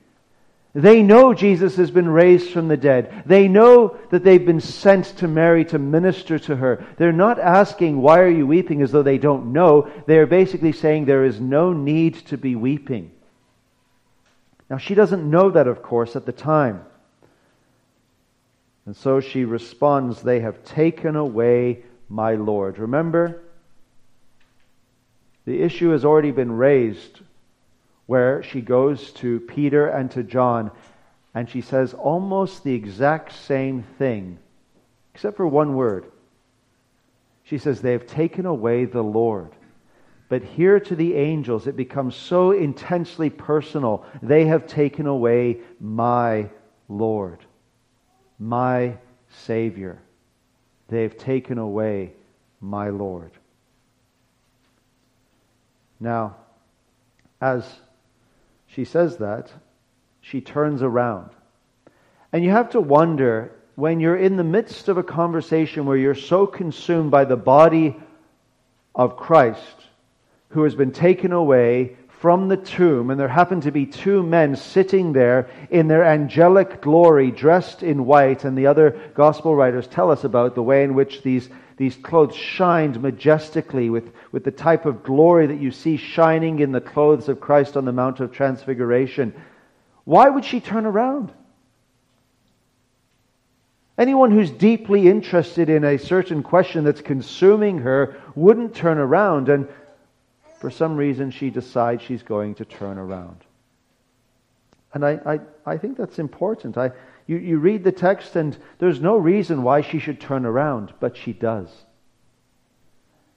They 0.74 1.02
know 1.02 1.32
Jesus 1.34 1.76
has 1.76 1.92
been 1.92 2.08
raised 2.08 2.50
from 2.50 2.66
the 2.66 2.76
dead. 2.76 3.22
They 3.26 3.46
know 3.46 3.96
that 4.10 4.24
they've 4.24 4.44
been 4.44 4.60
sent 4.60 5.04
to 5.18 5.28
Mary 5.28 5.64
to 5.66 5.78
minister 5.78 6.36
to 6.40 6.56
her. 6.56 6.84
They're 6.98 7.12
not 7.12 7.38
asking, 7.38 8.02
Why 8.02 8.18
are 8.18 8.28
you 8.28 8.44
weeping? 8.46 8.82
as 8.82 8.90
though 8.90 9.04
they 9.04 9.18
don't 9.18 9.52
know. 9.52 9.88
They're 10.06 10.26
basically 10.26 10.72
saying, 10.72 11.04
There 11.04 11.24
is 11.24 11.40
no 11.40 11.72
need 11.72 12.14
to 12.26 12.36
be 12.36 12.56
weeping. 12.56 13.12
Now, 14.68 14.78
she 14.78 14.94
doesn't 14.94 15.30
know 15.30 15.50
that, 15.50 15.68
of 15.68 15.80
course, 15.80 16.16
at 16.16 16.26
the 16.26 16.32
time. 16.32 16.84
And 18.84 18.96
so 18.96 19.20
she 19.20 19.44
responds, 19.44 20.22
They 20.22 20.40
have 20.40 20.64
taken 20.64 21.14
away 21.14 21.84
my 22.14 22.34
Lord. 22.36 22.78
Remember, 22.78 23.42
the 25.44 25.60
issue 25.60 25.90
has 25.90 26.04
already 26.04 26.30
been 26.30 26.52
raised 26.52 27.20
where 28.06 28.42
she 28.42 28.60
goes 28.60 29.10
to 29.14 29.40
Peter 29.40 29.88
and 29.88 30.10
to 30.12 30.22
John, 30.22 30.70
and 31.34 31.50
she 31.50 31.60
says 31.60 31.92
almost 31.92 32.62
the 32.62 32.74
exact 32.74 33.32
same 33.32 33.82
thing, 33.98 34.38
except 35.12 35.36
for 35.36 35.46
one 35.46 35.74
word. 35.74 36.06
She 37.42 37.58
says, 37.58 37.80
They 37.80 37.92
have 37.92 38.06
taken 38.06 38.46
away 38.46 38.84
the 38.84 39.02
Lord. 39.02 39.50
But 40.28 40.44
here 40.44 40.78
to 40.80 40.94
the 40.94 41.14
angels, 41.16 41.66
it 41.66 41.76
becomes 41.76 42.14
so 42.14 42.52
intensely 42.52 43.28
personal. 43.28 44.06
They 44.22 44.46
have 44.46 44.66
taken 44.68 45.06
away 45.06 45.58
my 45.80 46.48
Lord, 46.88 47.44
my 48.38 48.98
Savior. 49.28 50.03
They 50.88 51.02
have 51.02 51.16
taken 51.16 51.58
away 51.58 52.12
my 52.60 52.88
Lord. 52.88 53.30
Now, 56.00 56.36
as 57.40 57.64
she 58.66 58.84
says 58.84 59.18
that, 59.18 59.52
she 60.20 60.40
turns 60.40 60.82
around. 60.82 61.30
And 62.32 62.42
you 62.42 62.50
have 62.50 62.70
to 62.70 62.80
wonder 62.80 63.52
when 63.76 64.00
you're 64.00 64.16
in 64.16 64.36
the 64.36 64.44
midst 64.44 64.88
of 64.88 64.98
a 64.98 65.02
conversation 65.02 65.86
where 65.86 65.96
you're 65.96 66.14
so 66.14 66.46
consumed 66.46 67.10
by 67.10 67.24
the 67.24 67.36
body 67.36 67.96
of 68.94 69.16
Christ 69.16 69.86
who 70.48 70.62
has 70.62 70.74
been 70.74 70.92
taken 70.92 71.32
away 71.32 71.96
from 72.24 72.48
the 72.48 72.56
tomb, 72.56 73.10
and 73.10 73.20
there 73.20 73.28
happened 73.28 73.64
to 73.64 73.70
be 73.70 73.84
two 73.84 74.22
men 74.22 74.56
sitting 74.56 75.12
there 75.12 75.46
in 75.68 75.88
their 75.88 76.02
angelic 76.02 76.80
glory, 76.80 77.30
dressed 77.30 77.82
in 77.82 78.06
white, 78.06 78.44
and 78.44 78.56
the 78.56 78.66
other 78.66 78.98
gospel 79.14 79.54
writers 79.54 79.86
tell 79.86 80.10
us 80.10 80.24
about 80.24 80.54
the 80.54 80.62
way 80.62 80.84
in 80.84 80.94
which 80.94 81.22
these 81.22 81.50
these 81.76 81.96
clothes 81.96 82.34
shined 82.34 83.02
majestically 83.02 83.90
with, 83.90 84.10
with 84.32 84.42
the 84.42 84.50
type 84.50 84.86
of 84.86 85.02
glory 85.02 85.48
that 85.48 85.60
you 85.60 85.70
see 85.70 85.98
shining 85.98 86.60
in 86.60 86.72
the 86.72 86.80
clothes 86.80 87.28
of 87.28 87.40
Christ 87.40 87.76
on 87.76 87.84
the 87.84 87.92
Mount 87.92 88.20
of 88.20 88.32
Transfiguration. 88.32 89.34
Why 90.04 90.30
would 90.30 90.46
she 90.46 90.60
turn 90.60 90.86
around? 90.86 91.30
Anyone 93.98 94.30
who's 94.30 94.50
deeply 94.50 95.08
interested 95.08 95.68
in 95.68 95.84
a 95.84 95.98
certain 95.98 96.42
question 96.42 96.84
that's 96.84 97.02
consuming 97.02 97.80
her 97.80 98.16
wouldn't 98.34 98.74
turn 98.74 98.96
around, 98.96 99.50
and 99.50 99.68
for 100.60 100.70
some 100.70 100.96
reason 100.96 101.30
she 101.30 101.50
decides 101.50 102.02
she's 102.02 102.22
going 102.22 102.54
to 102.56 102.64
turn 102.64 102.98
around. 102.98 103.44
And 104.92 105.04
I, 105.04 105.18
I, 105.26 105.40
I 105.66 105.76
think 105.76 105.96
that's 105.96 106.18
important. 106.18 106.78
I, 106.78 106.92
you, 107.26 107.36
you 107.36 107.58
read 107.58 107.82
the 107.82 107.92
text, 107.92 108.36
and 108.36 108.56
there's 108.78 109.00
no 109.00 109.16
reason 109.16 109.62
why 109.62 109.80
she 109.80 109.98
should 109.98 110.20
turn 110.20 110.46
around, 110.46 110.92
but 111.00 111.16
she 111.16 111.32
does. 111.32 111.68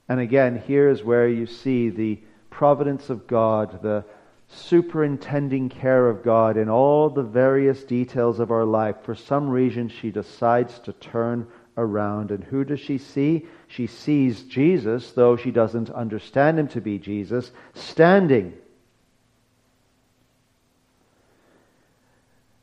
And 0.08 0.20
again, 0.20 0.62
here 0.66 0.88
is 0.88 1.02
where 1.02 1.28
you 1.28 1.46
see 1.46 1.90
the 1.90 2.20
providence 2.50 3.10
of 3.10 3.26
God, 3.26 3.82
the 3.82 4.04
superintending 4.48 5.68
care 5.68 6.08
of 6.08 6.22
God 6.22 6.56
in 6.56 6.70
all 6.70 7.10
the 7.10 7.22
various 7.22 7.84
details 7.84 8.40
of 8.40 8.50
our 8.50 8.64
life. 8.64 8.96
For 9.02 9.14
some 9.14 9.50
reason, 9.50 9.88
she 9.88 10.10
decides 10.10 10.78
to 10.80 10.92
turn 10.94 11.46
around. 11.78 12.30
And 12.30 12.44
who 12.44 12.64
does 12.64 12.80
she 12.80 12.98
see? 12.98 13.46
She 13.68 13.86
sees 13.86 14.42
Jesus, 14.42 15.12
though 15.12 15.38
she 15.38 15.50
doesn't 15.50 15.88
understand 15.88 16.58
him 16.58 16.68
to 16.68 16.82
be 16.82 16.98
Jesus, 16.98 17.50
standing 17.74 18.52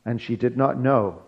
And 0.06 0.22
she 0.22 0.36
did 0.36 0.56
not 0.56 0.78
know. 0.78 1.20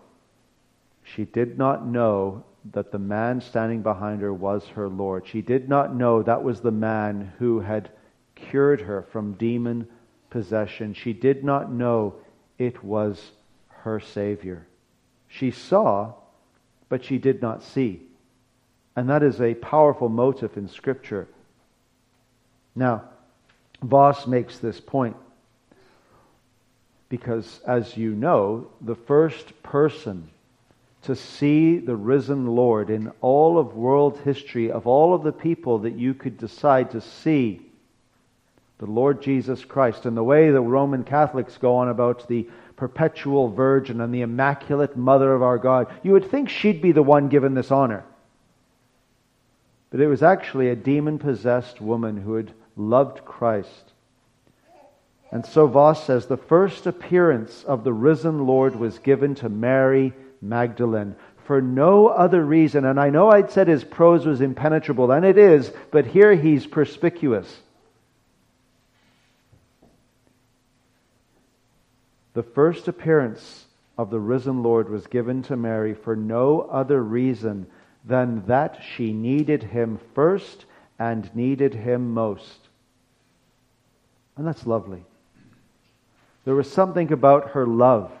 She 1.03 1.25
did 1.25 1.57
not 1.57 1.85
know 1.85 2.45
that 2.71 2.91
the 2.91 2.99
man 2.99 3.41
standing 3.41 3.81
behind 3.81 4.21
her 4.21 4.33
was 4.33 4.65
her 4.69 4.87
Lord. 4.87 5.27
She 5.27 5.41
did 5.41 5.67
not 5.67 5.93
know 5.93 6.23
that 6.23 6.43
was 6.43 6.61
the 6.61 6.71
man 6.71 7.33
who 7.37 7.59
had 7.59 7.91
cured 8.35 8.81
her 8.81 9.01
from 9.11 9.33
demon 9.33 9.87
possession. 10.29 10.93
She 10.93 11.11
did 11.11 11.43
not 11.43 11.71
know 11.71 12.15
it 12.57 12.81
was 12.81 13.31
her 13.67 13.99
Savior. 13.99 14.65
She 15.27 15.51
saw, 15.51 16.13
but 16.89 17.05
she 17.05 17.17
did 17.17 17.41
not 17.41 17.63
see. 17.63 18.01
And 18.95 19.09
that 19.09 19.23
is 19.23 19.39
a 19.39 19.53
powerful 19.53 20.09
motive 20.09 20.57
in 20.57 20.67
Scripture. 20.67 21.27
Now, 22.75 23.03
Vos 23.81 24.27
makes 24.27 24.59
this 24.59 24.79
point 24.79 25.15
because, 27.07 27.61
as 27.65 27.95
you 27.95 28.11
know, 28.11 28.67
the 28.81 28.95
first 28.95 29.63
person 29.63 30.29
to 31.03 31.15
see 31.15 31.77
the 31.77 31.95
risen 31.95 32.45
Lord 32.47 32.89
in 32.89 33.11
all 33.21 33.57
of 33.57 33.75
world 33.75 34.19
history, 34.19 34.69
of 34.69 34.85
all 34.85 35.13
of 35.13 35.23
the 35.23 35.31
people 35.31 35.79
that 35.79 35.97
you 35.97 36.13
could 36.13 36.37
decide 36.37 36.91
to 36.91 37.01
see, 37.01 37.61
the 38.79 38.85
Lord 38.85 39.21
Jesus 39.21 39.65
Christ, 39.65 40.05
and 40.05 40.15
the 40.15 40.23
way 40.23 40.51
the 40.51 40.61
Roman 40.61 41.03
Catholics 41.03 41.57
go 41.57 41.77
on 41.77 41.89
about 41.89 42.27
the 42.27 42.47
perpetual 42.79 43.49
virgin 43.49 43.99
and 43.99 44.13
the 44.13 44.21
immaculate 44.21 44.95
mother 44.95 45.33
of 45.33 45.43
our 45.43 45.57
God. 45.57 45.87
You 46.01 46.13
would 46.13 46.31
think 46.31 46.49
she'd 46.49 46.81
be 46.81 46.93
the 46.93 47.03
one 47.03 47.27
given 47.27 47.53
this 47.53 47.71
honor. 47.71 48.05
But 49.91 49.99
it 49.99 50.07
was 50.07 50.23
actually 50.23 50.69
a 50.69 50.75
demon 50.75 51.19
possessed 51.19 51.81
woman 51.81 52.17
who 52.17 52.35
had 52.35 52.53
loved 52.77 53.25
Christ. 53.25 53.91
And 55.31 55.45
so 55.45 55.67
Vos 55.67 56.05
says 56.05 56.25
the 56.25 56.37
first 56.37 56.87
appearance 56.87 57.63
of 57.65 57.83
the 57.83 57.93
risen 57.93 58.47
Lord 58.47 58.75
was 58.75 58.97
given 58.99 59.35
to 59.35 59.49
Mary 59.49 60.13
Magdalene 60.41 61.15
for 61.45 61.61
no 61.61 62.07
other 62.07 62.43
reason. 62.43 62.85
And 62.85 62.99
I 62.99 63.09
know 63.09 63.29
I'd 63.29 63.51
said 63.51 63.67
his 63.67 63.83
prose 63.83 64.25
was 64.25 64.39
impenetrable, 64.39 65.11
and 65.11 65.25
it 65.25 65.37
is, 65.37 65.71
but 65.91 66.05
here 66.05 66.33
he's 66.33 66.65
perspicuous. 66.65 67.59
The 72.33 72.43
first 72.43 72.87
appearance 72.87 73.65
of 73.97 74.09
the 74.09 74.19
risen 74.19 74.63
Lord 74.63 74.89
was 74.89 75.07
given 75.07 75.41
to 75.43 75.57
Mary 75.57 75.93
for 75.93 76.15
no 76.15 76.61
other 76.61 77.03
reason 77.03 77.67
than 78.05 78.45
that 78.45 78.81
she 78.83 79.13
needed 79.13 79.63
him 79.63 79.99
first 80.13 80.65
and 80.97 81.33
needed 81.35 81.73
him 81.73 82.13
most. 82.13 82.69
And 84.37 84.47
that's 84.47 84.65
lovely. 84.65 85.03
There 86.45 86.55
was 86.55 86.71
something 86.71 87.11
about 87.11 87.51
her 87.51 87.65
love 87.67 88.11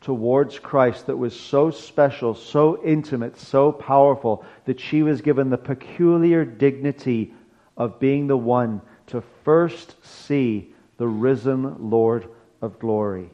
towards 0.00 0.58
Christ 0.58 1.06
that 1.06 1.16
was 1.16 1.38
so 1.38 1.70
special, 1.70 2.34
so 2.34 2.82
intimate, 2.84 3.38
so 3.38 3.72
powerful 3.72 4.44
that 4.64 4.80
she 4.80 5.02
was 5.02 5.20
given 5.20 5.50
the 5.50 5.58
peculiar 5.58 6.44
dignity 6.44 7.32
of 7.76 7.98
being 7.98 8.26
the 8.26 8.36
one 8.36 8.80
to 9.08 9.22
first 9.44 9.96
see 10.04 10.72
the 10.96 11.08
risen 11.08 11.90
Lord 11.90 12.28
of 12.62 12.78
glory. 12.78 13.28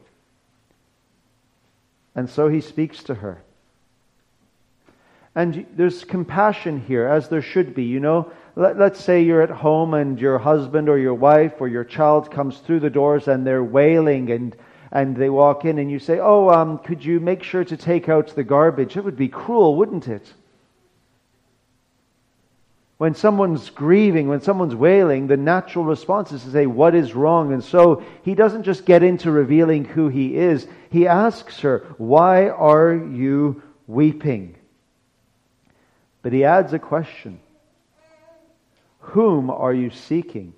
And 2.15 2.29
so 2.29 2.49
he 2.49 2.59
speaks 2.59 3.03
to 3.03 3.13
her. 3.15 3.41
And 5.35 5.65
there's 5.77 6.03
compassion 6.03 6.81
here, 6.81 7.07
as 7.07 7.29
there 7.29 7.41
should 7.41 7.73
be. 7.73 7.83
You 7.83 7.99
know, 7.99 8.31
let, 8.55 8.81
us 8.81 8.99
say 8.99 9.21
you're 9.21 9.43
at 9.43 9.49
home 9.49 9.93
and 9.93 10.19
your 10.19 10.39
husband 10.39 10.89
or 10.89 10.97
your 10.97 11.13
wife 11.13 11.53
or 11.59 11.67
your 11.67 11.85
child 11.85 12.29
comes 12.31 12.57
through 12.57 12.81
the 12.81 12.89
doors 12.89 13.27
and 13.27 13.45
they're 13.47 13.63
wailing 13.63 14.31
and, 14.31 14.55
and 14.91 15.15
they 15.15 15.29
walk 15.29 15.63
in 15.63 15.77
and 15.77 15.89
you 15.89 15.99
say, 15.99 16.19
Oh, 16.19 16.49
um, 16.49 16.79
could 16.79 17.05
you 17.05 17.19
make 17.19 17.43
sure 17.43 17.63
to 17.63 17.77
take 17.77 18.09
out 18.09 18.35
the 18.35 18.43
garbage? 18.43 18.97
It 18.97 19.03
would 19.05 19.15
be 19.15 19.29
cruel, 19.29 19.75
wouldn't 19.75 20.07
it? 20.07 20.33
When 22.99 23.15
someone's 23.15 23.69
grieving, 23.69 24.27
when 24.27 24.41
someone's 24.41 24.75
wailing, 24.75 25.27
the 25.27 25.37
natural 25.37 25.85
response 25.85 26.33
is 26.33 26.43
to 26.43 26.51
say, 26.51 26.65
What 26.65 26.93
is 26.93 27.15
wrong? 27.15 27.53
And 27.53 27.63
so 27.63 28.03
he 28.23 28.35
doesn't 28.35 28.63
just 28.63 28.83
get 28.83 29.03
into 29.03 29.31
revealing 29.31 29.85
who 29.85 30.09
he 30.09 30.35
is. 30.35 30.67
He 30.89 31.07
asks 31.07 31.61
her, 31.61 31.87
Why 31.97 32.49
are 32.49 32.93
you 32.93 33.63
weeping? 33.87 34.57
But 36.23 36.33
he 36.33 36.43
adds 36.43 36.73
a 36.73 36.79
question 36.79 37.39
Whom 38.99 39.49
are 39.49 39.73
you 39.73 39.91
seeking? 39.91 40.53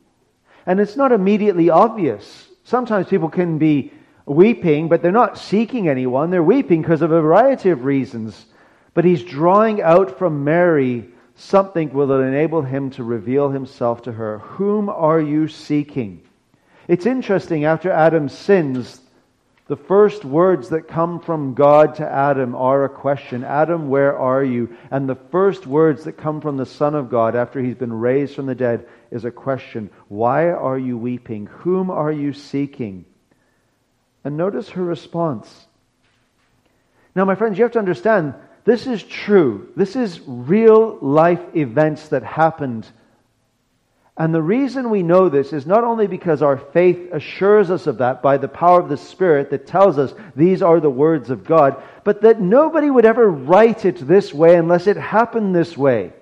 And 0.65 0.79
it's 0.79 0.97
not 0.97 1.11
immediately 1.11 1.69
obvious. 1.69 2.47
Sometimes 2.63 3.07
people 3.07 3.29
can 3.29 3.59
be 3.59 3.93
weeping, 4.25 4.89
but 4.89 5.03
they're 5.03 5.11
not 5.11 5.37
seeking 5.37 5.87
anyone. 5.87 6.31
They're 6.31 6.41
weeping 6.41 6.81
because 6.81 7.03
of 7.03 7.11
a 7.11 7.21
variety 7.21 7.69
of 7.69 7.85
reasons. 7.85 8.47
But 8.95 9.05
he's 9.05 9.23
drawing 9.23 9.79
out 9.83 10.17
from 10.17 10.43
Mary 10.43 11.07
something 11.41 11.91
will 11.91 12.21
enable 12.21 12.61
him 12.61 12.91
to 12.91 13.03
reveal 13.03 13.49
himself 13.49 14.03
to 14.03 14.11
her. 14.11 14.39
Whom 14.39 14.89
are 14.89 15.19
you 15.19 15.47
seeking? 15.47 16.21
It's 16.87 17.05
interesting, 17.05 17.65
after 17.65 17.91
Adam 17.91 18.29
sins, 18.29 19.01
the 19.67 19.75
first 19.75 20.25
words 20.25 20.69
that 20.69 20.87
come 20.87 21.19
from 21.19 21.53
God 21.53 21.95
to 21.95 22.09
Adam 22.09 22.55
are 22.55 22.83
a 22.83 22.89
question 22.89 23.43
Adam, 23.43 23.89
where 23.89 24.17
are 24.17 24.43
you? 24.43 24.75
And 24.91 25.07
the 25.07 25.15
first 25.15 25.65
words 25.65 26.03
that 26.03 26.13
come 26.13 26.41
from 26.41 26.57
the 26.57 26.65
Son 26.65 26.93
of 26.93 27.09
God 27.09 27.35
after 27.35 27.61
he's 27.61 27.75
been 27.75 27.93
raised 27.93 28.35
from 28.35 28.45
the 28.45 28.55
dead 28.55 28.87
is 29.11 29.25
a 29.25 29.31
question 29.31 29.89
Why 30.09 30.49
are 30.49 30.77
you 30.77 30.97
weeping? 30.97 31.47
Whom 31.47 31.89
are 31.89 32.11
you 32.11 32.33
seeking? 32.33 33.05
And 34.23 34.37
notice 34.37 34.69
her 34.69 34.83
response. 34.83 35.67
Now, 37.15 37.25
my 37.25 37.35
friends, 37.35 37.57
you 37.57 37.63
have 37.63 37.73
to 37.73 37.79
understand 37.79 38.35
this 38.63 38.87
is 38.87 39.01
true. 39.03 39.69
This 39.75 39.95
is 39.95 40.19
real 40.25 40.97
life 41.01 41.41
events 41.55 42.09
that 42.09 42.23
happened. 42.23 42.87
And 44.17 44.35
the 44.35 44.41
reason 44.41 44.89
we 44.89 45.01
know 45.01 45.29
this 45.29 45.51
is 45.51 45.65
not 45.65 45.83
only 45.83 46.05
because 46.05 46.43
our 46.43 46.57
faith 46.57 47.11
assures 47.11 47.71
us 47.71 47.87
of 47.87 47.97
that 47.99 48.21
by 48.21 48.37
the 48.37 48.47
power 48.47 48.79
of 48.79 48.89
the 48.89 48.97
Spirit 48.97 49.49
that 49.49 49.65
tells 49.65 49.97
us 49.97 50.13
these 50.35 50.61
are 50.61 50.79
the 50.79 50.89
words 50.89 51.29
of 51.29 51.43
God, 51.43 51.81
but 52.03 52.21
that 52.21 52.39
nobody 52.39 52.89
would 52.89 53.05
ever 53.05 53.27
write 53.27 53.85
it 53.85 54.05
this 54.07 54.33
way 54.33 54.55
unless 54.55 54.85
it 54.85 54.97
happened 54.97 55.55
this 55.55 55.75
way. 55.75 56.13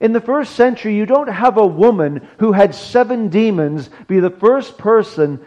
In 0.00 0.12
the 0.12 0.20
first 0.20 0.56
century, 0.56 0.96
you 0.96 1.06
don't 1.06 1.28
have 1.28 1.58
a 1.58 1.66
woman 1.66 2.26
who 2.38 2.52
had 2.52 2.74
seven 2.74 3.28
demons 3.28 3.88
be 4.08 4.20
the 4.20 4.30
first 4.30 4.78
person 4.78 5.46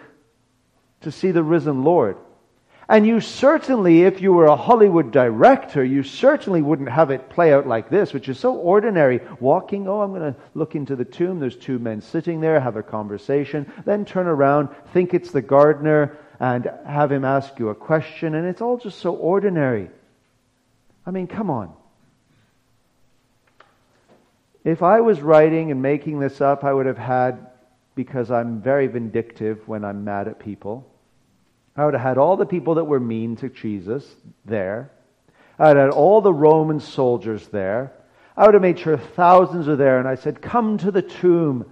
to 1.02 1.12
see 1.12 1.32
the 1.32 1.44
risen 1.44 1.84
Lord. 1.84 2.18
And 2.90 3.06
you 3.06 3.22
certainly, 3.22 4.02
if 4.02 4.20
you 4.20 4.34
were 4.34 4.48
a 4.48 4.56
Hollywood 4.56 5.12
director, 5.12 5.84
you 5.84 6.02
certainly 6.02 6.64
wouldn't 6.64 6.90
have 6.90 7.12
it 7.12 7.30
play 7.30 7.54
out 7.54 7.68
like 7.68 7.88
this, 7.88 8.14
which 8.14 8.28
is 8.28 8.40
so 8.40 8.56
ordinary. 8.56 9.22
Walking, 9.40 9.88
oh, 9.88 10.02
I'm 10.02 10.10
going 10.10 10.34
to 10.34 10.40
look 10.56 10.74
into 10.74 10.96
the 10.96 11.06
tomb. 11.06 11.40
There's 11.40 11.56
two 11.56 11.78
men 11.78 12.02
sitting 12.02 12.42
there, 12.42 12.60
have 12.60 12.78
a 12.78 12.84
conversation, 12.84 13.72
then 13.86 14.06
turn 14.06 14.26
around, 14.26 14.70
think 14.92 15.14
it's 15.14 15.30
the 15.30 15.42
gardener, 15.42 16.18
and 16.40 16.68
have 16.84 17.12
him 17.12 17.26
ask 17.26 17.60
you 17.60 17.70
a 17.70 17.76
question. 17.76 18.34
And 18.34 18.48
it's 18.48 18.60
all 18.60 18.78
just 18.78 18.98
so 18.98 19.14
ordinary. 19.14 19.92
I 21.06 21.12
mean, 21.12 21.28
come 21.28 21.52
on. 21.52 21.72
If 24.64 24.82
I 24.82 25.02
was 25.02 25.22
writing 25.22 25.70
and 25.70 25.80
making 25.80 26.20
this 26.20 26.42
up, 26.42 26.64
I 26.64 26.74
would 26.74 26.88
have 26.88 26.98
had, 26.98 27.52
because 27.94 28.32
I'm 28.32 28.62
very 28.62 28.88
vindictive 28.88 29.68
when 29.68 29.86
I'm 29.86 30.04
mad 30.04 30.28
at 30.28 30.40
people, 30.40 30.92
I 31.80 31.86
would 31.86 31.94
have 31.94 32.04
had 32.04 32.18
all 32.18 32.36
the 32.36 32.46
people 32.46 32.76
that 32.76 32.84
were 32.84 33.00
mean 33.00 33.38
to 33.38 33.48
Jesus 33.48 34.06
there. 34.44 34.92
I 35.58 35.70
would 35.70 35.78
have 35.78 35.86
had 35.92 35.96
all 35.96 36.20
the 36.20 36.34
Roman 36.34 36.82
soldiers 36.82 37.48
there. 37.48 37.94
I 38.36 38.46
would 38.46 38.54
have 38.54 38.62
made 38.62 38.80
sure 38.80 38.98
thousands 38.98 39.70
are 39.70 39.78
there. 39.78 39.98
And 39.98 40.06
I 40.06 40.16
said, 40.16 40.42
Come 40.42 40.78
to 40.80 40.92
the 40.92 41.02
tomb 41.02 41.72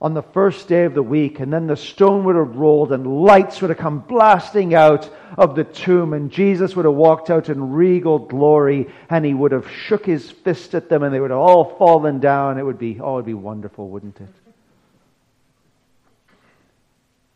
on 0.00 0.14
the 0.14 0.22
first 0.22 0.66
day 0.66 0.82
of 0.84 0.94
the 0.94 1.02
week. 1.02 1.38
And 1.38 1.52
then 1.52 1.68
the 1.68 1.76
stone 1.76 2.24
would 2.24 2.34
have 2.34 2.56
rolled 2.56 2.90
and 2.90 3.22
lights 3.22 3.60
would 3.60 3.70
have 3.70 3.78
come 3.78 4.00
blasting 4.00 4.74
out 4.74 5.08
of 5.36 5.54
the 5.54 5.62
tomb. 5.62 6.12
And 6.12 6.32
Jesus 6.32 6.74
would 6.74 6.84
have 6.84 6.94
walked 6.94 7.30
out 7.30 7.48
in 7.48 7.70
regal 7.70 8.18
glory 8.18 8.92
and 9.08 9.24
he 9.24 9.32
would 9.32 9.52
have 9.52 9.70
shook 9.70 10.06
his 10.06 10.28
fist 10.28 10.74
at 10.74 10.88
them 10.88 11.04
and 11.04 11.14
they 11.14 11.20
would 11.20 11.30
have 11.30 11.38
all 11.38 11.76
fallen 11.76 12.18
down. 12.18 12.58
It 12.58 12.66
would 12.66 12.80
be, 12.80 12.98
oh, 13.00 13.12
it 13.12 13.16
would 13.16 13.26
be 13.26 13.34
wonderful, 13.34 13.88
wouldn't 13.88 14.20
it? 14.20 14.34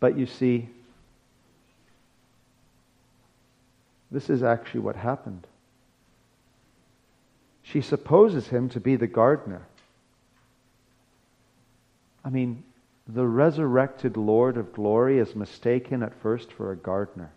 But 0.00 0.18
you 0.18 0.26
see, 0.26 0.68
This 4.12 4.28
is 4.28 4.42
actually 4.42 4.80
what 4.80 4.96
happened. 4.96 5.46
She 7.62 7.80
supposes 7.80 8.48
him 8.48 8.68
to 8.70 8.80
be 8.80 8.96
the 8.96 9.06
gardener. 9.06 9.62
I 12.22 12.28
mean, 12.28 12.62
the 13.08 13.26
resurrected 13.26 14.16
Lord 14.18 14.58
of 14.58 14.74
glory 14.74 15.18
is 15.18 15.34
mistaken 15.34 16.02
at 16.02 16.20
first 16.20 16.52
for 16.52 16.70
a 16.70 16.76
gardener. 16.76 17.32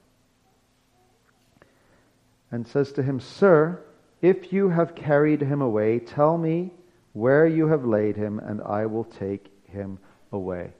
And 2.51 2.67
says 2.67 2.91
to 2.93 3.03
him, 3.03 3.19
Sir, 3.21 3.81
if 4.21 4.51
you 4.51 4.69
have 4.69 4.95
carried 4.95 5.41
him 5.41 5.61
away, 5.61 5.99
tell 5.99 6.37
me 6.37 6.71
where 7.13 7.47
you 7.47 7.67
have 7.67 7.85
laid 7.85 8.17
him, 8.17 8.39
and 8.39 8.61
I 8.61 8.85
will 8.85 9.05
take 9.05 9.49
him 9.69 9.97
away. 10.31 10.71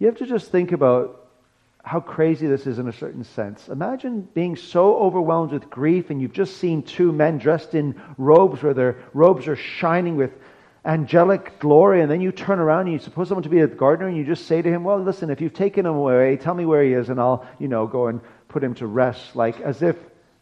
You 0.00 0.08
have 0.08 0.16
to 0.16 0.26
just 0.26 0.50
think 0.50 0.72
about 0.72 1.17
how 1.88 2.00
crazy 2.00 2.46
this 2.46 2.66
is 2.66 2.78
in 2.78 2.86
a 2.86 2.92
certain 2.92 3.24
sense. 3.24 3.68
Imagine 3.68 4.28
being 4.34 4.56
so 4.56 4.98
overwhelmed 4.98 5.52
with 5.52 5.70
grief 5.70 6.10
and 6.10 6.20
you've 6.20 6.34
just 6.34 6.58
seen 6.58 6.82
two 6.82 7.12
men 7.12 7.38
dressed 7.38 7.74
in 7.74 7.98
robes 8.18 8.62
where 8.62 8.74
their 8.74 8.98
robes 9.14 9.48
are 9.48 9.56
shining 9.56 10.14
with 10.16 10.30
angelic 10.84 11.58
glory, 11.58 12.02
and 12.02 12.10
then 12.10 12.20
you 12.20 12.30
turn 12.30 12.58
around 12.58 12.82
and 12.82 12.92
you 12.92 12.98
suppose 12.98 13.28
someone 13.28 13.42
to 13.42 13.48
be 13.48 13.60
a 13.60 13.66
gardener 13.66 14.06
and 14.06 14.18
you 14.18 14.24
just 14.24 14.46
say 14.46 14.60
to 14.60 14.68
him, 14.68 14.84
Well, 14.84 15.02
listen, 15.02 15.30
if 15.30 15.40
you've 15.40 15.54
taken 15.54 15.86
him 15.86 15.94
away, 15.94 16.36
tell 16.36 16.54
me 16.54 16.66
where 16.66 16.84
he 16.84 16.92
is 16.92 17.08
and 17.08 17.18
I'll, 17.18 17.46
you 17.58 17.68
know, 17.68 17.86
go 17.86 18.08
and 18.08 18.20
put 18.48 18.62
him 18.62 18.74
to 18.74 18.86
rest. 18.86 19.34
Like 19.34 19.58
as 19.62 19.80
if 19.80 19.96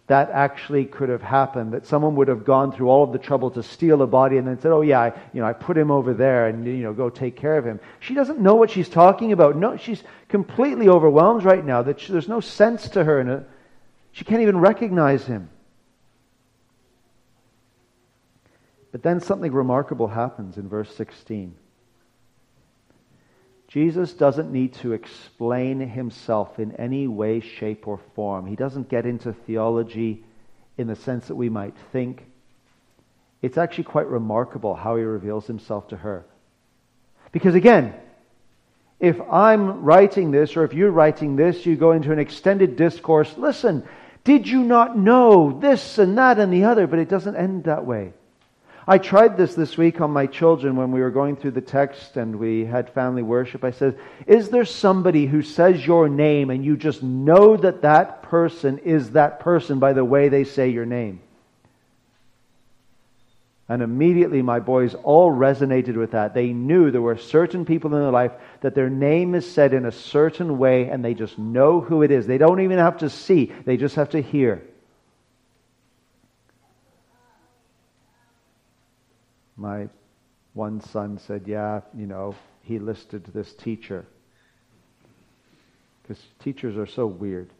that 0.06 0.30
actually 0.30 0.84
could 0.84 1.08
have 1.08 1.22
happened, 1.22 1.72
that 1.72 1.84
someone 1.84 2.14
would 2.14 2.28
have 2.28 2.44
gone 2.44 2.70
through 2.70 2.88
all 2.88 3.02
of 3.02 3.12
the 3.12 3.18
trouble 3.18 3.50
to 3.50 3.62
steal 3.62 4.02
a 4.02 4.06
body 4.06 4.36
and 4.36 4.46
then 4.46 4.60
said, 4.60 4.70
oh 4.70 4.82
yeah, 4.82 5.00
I, 5.00 5.06
you 5.32 5.40
know, 5.40 5.46
I 5.46 5.52
put 5.52 5.76
him 5.76 5.90
over 5.90 6.14
there 6.14 6.46
and, 6.46 6.64
you 6.64 6.84
know, 6.84 6.92
go 6.92 7.10
take 7.10 7.34
care 7.34 7.58
of 7.58 7.64
him. 7.64 7.80
She 7.98 8.14
doesn't 8.14 8.38
know 8.38 8.54
what 8.54 8.70
she's 8.70 8.88
talking 8.88 9.32
about. 9.32 9.56
No, 9.56 9.76
she's 9.76 10.04
completely 10.28 10.88
overwhelmed 10.88 11.44
right 11.44 11.64
now 11.64 11.82
that 11.82 11.98
she, 11.98 12.12
there's 12.12 12.28
no 12.28 12.38
sense 12.38 12.88
to 12.90 13.02
her 13.02 13.18
and 13.18 13.44
she 14.12 14.24
can't 14.24 14.42
even 14.42 14.58
recognize 14.58 15.24
him. 15.24 15.50
But 18.92 19.02
then 19.02 19.20
something 19.20 19.52
remarkable 19.52 20.06
happens 20.06 20.56
in 20.56 20.68
verse 20.68 20.94
16. 20.94 21.54
Jesus 23.76 24.14
doesn't 24.14 24.50
need 24.50 24.72
to 24.76 24.94
explain 24.94 25.80
himself 25.80 26.58
in 26.58 26.72
any 26.76 27.06
way, 27.06 27.40
shape, 27.40 27.86
or 27.86 28.00
form. 28.14 28.46
He 28.46 28.56
doesn't 28.56 28.88
get 28.88 29.04
into 29.04 29.34
theology 29.34 30.24
in 30.78 30.86
the 30.86 30.96
sense 30.96 31.28
that 31.28 31.34
we 31.34 31.50
might 31.50 31.74
think. 31.92 32.24
It's 33.42 33.58
actually 33.58 33.84
quite 33.84 34.06
remarkable 34.06 34.74
how 34.74 34.96
he 34.96 35.02
reveals 35.02 35.46
himself 35.46 35.88
to 35.88 35.96
her. 35.98 36.24
Because 37.32 37.54
again, 37.54 37.92
if 38.98 39.20
I'm 39.30 39.82
writing 39.82 40.30
this 40.30 40.56
or 40.56 40.64
if 40.64 40.72
you're 40.72 40.90
writing 40.90 41.36
this, 41.36 41.66
you 41.66 41.76
go 41.76 41.92
into 41.92 42.12
an 42.12 42.18
extended 42.18 42.76
discourse. 42.76 43.36
Listen, 43.36 43.86
did 44.24 44.48
you 44.48 44.62
not 44.62 44.96
know 44.96 45.60
this 45.60 45.98
and 45.98 46.16
that 46.16 46.38
and 46.38 46.50
the 46.50 46.64
other? 46.64 46.86
But 46.86 47.00
it 47.00 47.10
doesn't 47.10 47.36
end 47.36 47.64
that 47.64 47.84
way. 47.84 48.14
I 48.88 48.98
tried 48.98 49.36
this 49.36 49.54
this 49.54 49.76
week 49.76 50.00
on 50.00 50.12
my 50.12 50.26
children 50.26 50.76
when 50.76 50.92
we 50.92 51.00
were 51.00 51.10
going 51.10 51.34
through 51.34 51.52
the 51.52 51.60
text 51.60 52.16
and 52.16 52.36
we 52.36 52.64
had 52.64 52.94
family 52.94 53.22
worship. 53.22 53.64
I 53.64 53.72
said, 53.72 53.98
Is 54.28 54.48
there 54.48 54.64
somebody 54.64 55.26
who 55.26 55.42
says 55.42 55.84
your 55.84 56.08
name 56.08 56.50
and 56.50 56.64
you 56.64 56.76
just 56.76 57.02
know 57.02 57.56
that 57.56 57.82
that 57.82 58.22
person 58.22 58.78
is 58.78 59.10
that 59.12 59.40
person 59.40 59.80
by 59.80 59.92
the 59.92 60.04
way 60.04 60.28
they 60.28 60.44
say 60.44 60.68
your 60.68 60.86
name? 60.86 61.20
And 63.68 63.82
immediately 63.82 64.42
my 64.42 64.60
boys 64.60 64.94
all 64.94 65.32
resonated 65.32 65.96
with 65.96 66.12
that. 66.12 66.34
They 66.34 66.52
knew 66.52 66.92
there 66.92 67.02
were 67.02 67.16
certain 67.16 67.64
people 67.64 67.92
in 67.92 68.00
their 68.00 68.12
life 68.12 68.30
that 68.60 68.76
their 68.76 68.88
name 68.88 69.34
is 69.34 69.50
said 69.50 69.74
in 69.74 69.84
a 69.84 69.90
certain 69.90 70.58
way 70.58 70.88
and 70.88 71.04
they 71.04 71.14
just 71.14 71.36
know 71.36 71.80
who 71.80 72.04
it 72.04 72.12
is. 72.12 72.28
They 72.28 72.38
don't 72.38 72.60
even 72.60 72.78
have 72.78 72.98
to 72.98 73.10
see, 73.10 73.52
they 73.64 73.76
just 73.76 73.96
have 73.96 74.10
to 74.10 74.22
hear. 74.22 74.62
My 79.56 79.88
one 80.54 80.80
son 80.80 81.18
said, 81.18 81.42
Yeah, 81.46 81.80
you 81.96 82.06
know, 82.06 82.34
he 82.62 82.78
listed 82.78 83.24
this 83.32 83.52
teacher. 83.54 84.04
Because 86.02 86.22
teachers 86.40 86.76
are 86.76 86.86
so 86.86 87.06
weird. 87.06 87.50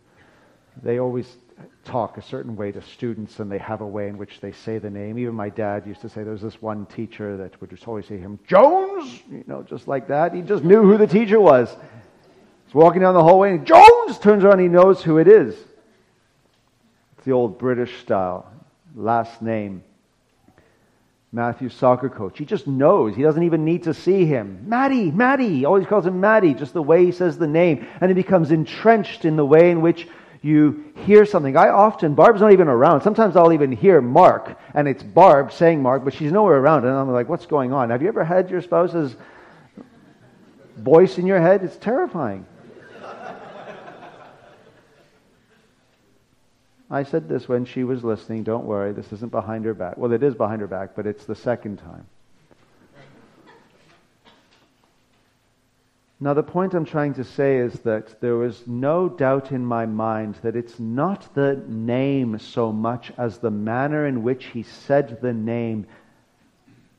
They 0.82 0.98
always 0.98 1.36
talk 1.84 2.18
a 2.18 2.22
certain 2.22 2.54
way 2.56 2.70
to 2.72 2.82
students 2.82 3.40
and 3.40 3.50
they 3.50 3.58
have 3.58 3.80
a 3.80 3.86
way 3.86 4.08
in 4.08 4.18
which 4.18 4.40
they 4.40 4.52
say 4.52 4.78
the 4.78 4.90
name. 4.90 5.18
Even 5.18 5.34
my 5.34 5.48
dad 5.48 5.86
used 5.86 6.00
to 6.02 6.08
say 6.08 6.22
there 6.22 6.32
was 6.32 6.42
this 6.42 6.60
one 6.60 6.86
teacher 6.86 7.36
that 7.38 7.58
would 7.60 7.70
just 7.70 7.88
always 7.88 8.06
say 8.06 8.18
him, 8.18 8.38
Jones! 8.46 9.22
You 9.30 9.44
know, 9.46 9.62
just 9.62 9.88
like 9.88 10.08
that. 10.08 10.34
He 10.34 10.42
just 10.42 10.64
knew 10.64 10.82
who 10.82 10.98
the 10.98 11.06
teacher 11.06 11.40
was. 11.40 11.74
He's 12.66 12.74
walking 12.74 13.00
down 13.00 13.14
the 13.14 13.22
hallway 13.22 13.52
and 13.52 13.66
Jones 13.66 14.18
turns 14.18 14.44
around 14.44 14.58
he 14.58 14.68
knows 14.68 15.02
who 15.02 15.18
it 15.18 15.28
is. 15.28 15.54
It's 17.16 17.24
the 17.24 17.32
old 17.32 17.58
British 17.58 17.98
style. 18.00 18.52
Last 18.94 19.40
name. 19.40 19.82
Matthew's 21.32 21.74
soccer 21.74 22.08
coach. 22.08 22.38
He 22.38 22.44
just 22.44 22.66
knows. 22.66 23.14
He 23.14 23.22
doesn't 23.22 23.42
even 23.42 23.64
need 23.64 23.82
to 23.84 23.94
see 23.94 24.24
him. 24.24 24.64
Maddie, 24.66 25.10
Maddie. 25.10 25.48
He 25.48 25.64
always 25.64 25.86
calls 25.86 26.06
him 26.06 26.20
Maddie, 26.20 26.54
just 26.54 26.72
the 26.72 26.82
way 26.82 27.04
he 27.04 27.12
says 27.12 27.36
the 27.36 27.46
name. 27.46 27.86
And 28.00 28.10
he 28.10 28.14
becomes 28.14 28.50
entrenched 28.50 29.24
in 29.24 29.36
the 29.36 29.44
way 29.44 29.70
in 29.70 29.80
which 29.80 30.08
you 30.42 30.92
hear 31.04 31.26
something. 31.26 31.56
I 31.56 31.68
often, 31.68 32.14
Barb's 32.14 32.40
not 32.40 32.52
even 32.52 32.68
around. 32.68 33.02
Sometimes 33.02 33.36
I'll 33.36 33.52
even 33.52 33.72
hear 33.72 34.00
Mark, 34.00 34.58
and 34.74 34.86
it's 34.86 35.02
Barb 35.02 35.52
saying 35.52 35.82
Mark, 35.82 36.04
but 36.04 36.14
she's 36.14 36.30
nowhere 36.30 36.56
around. 36.56 36.84
And 36.84 36.94
I'm 36.94 37.10
like, 37.10 37.28
what's 37.28 37.46
going 37.46 37.72
on? 37.72 37.90
Have 37.90 38.02
you 38.02 38.08
ever 38.08 38.24
had 38.24 38.48
your 38.48 38.62
spouse's 38.62 39.16
voice 40.76 41.18
in 41.18 41.26
your 41.26 41.40
head? 41.40 41.64
It's 41.64 41.76
terrifying. 41.76 42.46
I 46.90 47.02
said 47.02 47.28
this 47.28 47.48
when 47.48 47.64
she 47.64 47.84
was 47.84 48.04
listening. 48.04 48.44
Don't 48.44 48.64
worry, 48.64 48.92
this 48.92 49.12
isn't 49.12 49.32
behind 49.32 49.64
her 49.64 49.74
back. 49.74 49.96
Well, 49.96 50.12
it 50.12 50.22
is 50.22 50.34
behind 50.34 50.60
her 50.60 50.68
back, 50.68 50.90
but 50.94 51.06
it's 51.06 51.24
the 51.24 51.34
second 51.34 51.78
time. 51.78 52.06
Now, 56.18 56.32
the 56.32 56.42
point 56.42 56.72
I'm 56.72 56.86
trying 56.86 57.14
to 57.14 57.24
say 57.24 57.58
is 57.58 57.74
that 57.80 58.20
there 58.22 58.36
was 58.36 58.66
no 58.66 59.08
doubt 59.08 59.52
in 59.52 59.66
my 59.66 59.84
mind 59.84 60.36
that 60.42 60.56
it's 60.56 60.80
not 60.80 61.34
the 61.34 61.62
name 61.68 62.38
so 62.38 62.72
much 62.72 63.12
as 63.18 63.38
the 63.38 63.50
manner 63.50 64.06
in 64.06 64.22
which 64.22 64.46
he 64.46 64.62
said 64.62 65.20
the 65.20 65.34
name 65.34 65.86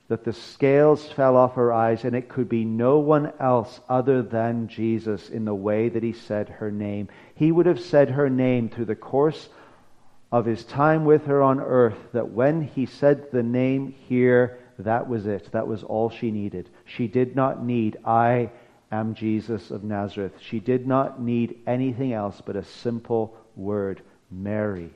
that 0.08 0.24
the 0.24 0.34
scales 0.34 1.12
fell 1.12 1.36
off 1.36 1.56
her 1.56 1.74
eyes, 1.74 2.04
and 2.06 2.16
it 2.16 2.30
could 2.30 2.48
be 2.48 2.64
no 2.64 3.00
one 3.00 3.34
else 3.40 3.80
other 3.90 4.22
than 4.22 4.68
Jesus 4.68 5.30
in 5.30 5.46
the 5.46 5.56
way 5.56 5.90
that 5.90 6.04
he 6.04 6.14
said 6.14 6.48
her 6.48 6.72
name. 6.72 7.10
He 7.36 7.52
would 7.52 7.66
have 7.66 7.82
said 7.82 8.12
her 8.12 8.30
name 8.30 8.70
through 8.70 8.86
the 8.86 8.96
course 8.96 9.50
of 10.32 10.46
his 10.46 10.64
time 10.66 11.06
with 11.06 11.26
her 11.26 11.42
on 11.42 11.60
earth 11.60 11.98
that 12.14 12.32
when 12.32 12.62
he 12.62 12.86
said 12.86 13.32
the 13.32 13.44
name 13.44 13.96
here, 14.08 14.60
that 14.80 15.08
was 15.08 15.26
it. 15.26 15.52
That 15.52 15.68
was 15.68 15.84
all 15.84 16.10
she 16.10 16.32
needed. 16.32 16.70
She 16.86 17.08
did 17.08 17.36
not 17.36 17.64
need, 17.64 17.98
I 18.06 18.52
am 18.92 19.16
Jesus 19.16 19.72
of 19.72 19.84
Nazareth. 19.84 20.34
She 20.40 20.60
did 20.60 20.86
not 20.86 21.22
need 21.22 21.60
anything 21.66 22.14
else 22.14 22.42
but 22.46 22.56
a 22.56 22.64
simple 22.64 23.36
word, 23.56 24.02
Mary. 24.30 24.92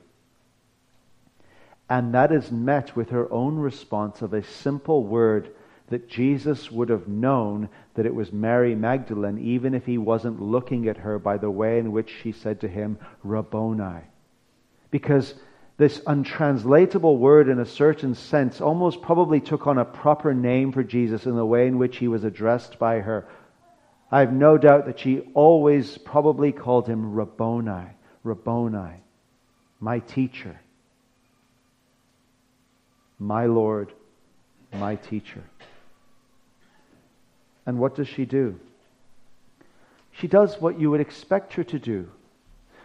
And 1.88 2.14
that 2.14 2.30
is 2.30 2.50
met 2.50 2.94
with 2.94 3.10
her 3.10 3.30
own 3.32 3.56
response 3.56 4.22
of 4.22 4.34
a 4.34 4.44
simple 4.44 5.04
word 5.04 5.50
that 5.88 6.08
Jesus 6.08 6.70
would 6.70 6.88
have 6.88 7.08
known 7.08 7.68
that 7.94 8.06
it 8.06 8.14
was 8.14 8.32
Mary 8.32 8.74
Magdalene, 8.74 9.38
even 9.38 9.74
if 9.74 9.84
he 9.84 9.98
wasn't 9.98 10.40
looking 10.40 10.88
at 10.88 10.98
her 10.98 11.18
by 11.18 11.36
the 11.36 11.50
way 11.50 11.78
in 11.78 11.92
which 11.92 12.10
she 12.22 12.32
said 12.32 12.60
to 12.60 12.68
him, 12.68 12.98
Rabboni 13.22 14.04
because 14.92 15.34
this 15.78 16.00
untranslatable 16.06 17.16
word, 17.16 17.48
in 17.48 17.58
a 17.58 17.66
certain 17.66 18.14
sense, 18.14 18.60
almost 18.60 19.02
probably 19.02 19.40
took 19.40 19.66
on 19.66 19.78
a 19.78 19.84
proper 19.84 20.32
name 20.32 20.70
for 20.70 20.84
Jesus 20.84 21.26
in 21.26 21.34
the 21.34 21.44
way 21.44 21.66
in 21.66 21.78
which 21.78 21.96
he 21.96 22.06
was 22.06 22.22
addressed 22.22 22.78
by 22.78 23.00
her. 23.00 23.26
I 24.12 24.20
have 24.20 24.32
no 24.32 24.58
doubt 24.58 24.86
that 24.86 25.00
she 25.00 25.20
always 25.34 25.98
probably 25.98 26.52
called 26.52 26.86
him 26.86 27.14
Rabboni, 27.14 27.86
Rabboni, 28.22 29.00
my 29.80 29.98
teacher, 30.00 30.60
my 33.18 33.46
Lord, 33.46 33.92
my 34.74 34.96
teacher. 34.96 35.42
And 37.64 37.78
what 37.78 37.94
does 37.94 38.08
she 38.08 38.26
do? 38.26 38.60
She 40.12 40.28
does 40.28 40.60
what 40.60 40.78
you 40.78 40.90
would 40.90 41.00
expect 41.00 41.54
her 41.54 41.64
to 41.64 41.78
do. 41.78 42.10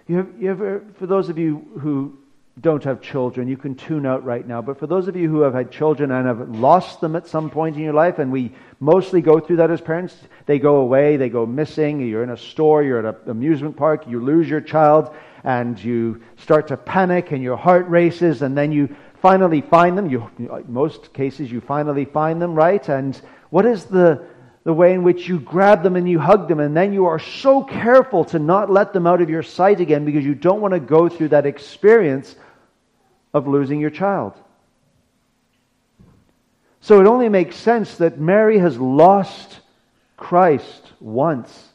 You, 0.07 0.17
have, 0.17 0.27
you 0.39 0.49
ever, 0.49 0.77
uh, 0.77 0.79
for 0.97 1.05
those 1.05 1.27
of 1.27 1.37
you 1.37 1.67
who 1.81 2.17
don't 2.61 2.83
have 2.85 3.01
children, 3.01 3.47
you 3.47 3.57
can 3.57 3.75
tune 3.75 4.05
out 4.05 4.23
right 4.23 4.47
now. 4.47 4.61
But 4.61 4.79
for 4.79 4.87
those 4.87 5.09
of 5.09 5.17
you 5.17 5.29
who 5.29 5.41
have 5.41 5.53
had 5.53 5.69
children 5.69 6.11
and 6.11 6.25
have 6.25 6.49
lost 6.49 7.01
them 7.01 7.15
at 7.15 7.27
some 7.27 7.49
point 7.49 7.75
in 7.75 7.83
your 7.83 7.93
life, 7.93 8.17
and 8.17 8.31
we 8.31 8.53
mostly 8.79 9.21
go 9.21 9.39
through 9.39 9.57
that 9.57 9.69
as 9.69 9.81
parents, 9.81 10.15
they 10.45 10.59
go 10.59 10.77
away, 10.77 11.17
they 11.17 11.27
go 11.29 11.45
missing, 11.45 11.99
you're 11.99 12.23
in 12.23 12.29
a 12.29 12.37
store, 12.37 12.83
you're 12.83 13.05
at 13.05 13.25
an 13.25 13.31
amusement 13.31 13.75
park, 13.75 14.07
you 14.07 14.21
lose 14.21 14.49
your 14.49 14.61
child, 14.61 15.13
and 15.43 15.77
you 15.83 16.21
start 16.37 16.69
to 16.69 16.77
panic, 16.77 17.31
and 17.31 17.43
your 17.43 17.57
heart 17.57 17.87
races, 17.89 18.41
and 18.41 18.57
then 18.57 18.71
you 18.71 18.95
finally 19.21 19.61
find 19.61 19.97
them. 19.97 20.09
You, 20.09 20.31
most 20.67 21.13
cases, 21.13 21.51
you 21.51 21.59
finally 21.59 22.05
find 22.05 22.41
them, 22.41 22.55
right? 22.55 22.87
And 22.87 23.19
what 23.49 23.65
is 23.65 23.85
the 23.85 24.25
the 24.67 24.73
way 24.73 24.93
in 24.93 25.01
which 25.01 25.30
you 25.30 25.39
grab 25.39 25.82
them 25.82 25.95
and 25.95 26.10
you 26.10 26.19
hug 26.19 26.49
them, 26.49 26.60
and 26.60 26.75
then 26.75 26.91
you 26.91 27.06
are 27.06 27.19
so 27.19 27.63
careful 27.63 28.25
to 28.25 28.38
not 28.38 28.69
let 28.69 28.91
them 28.91 29.08
out 29.08 29.21
of 29.21 29.30
your 29.30 29.41
sight 29.41 29.80
again 29.80 30.03
because 30.03 30.25
you 30.25 30.36
don't 30.36 30.60
want 30.60 30.73
to 30.73 30.80
go 30.82 31.08
through 31.08 31.30
that 31.30 31.45
experience 31.45 32.36
of 33.34 33.47
losing 33.47 33.80
your 33.80 33.89
child. 33.89 34.34
So 36.82 36.99
it 36.99 37.08
only 37.08 37.30
makes 37.30 37.56
sense 37.56 37.95
that 37.99 38.19
Mary 38.19 38.60
has 38.60 38.77
lost 38.77 39.62
Christ 40.17 40.91
once. 40.99 41.69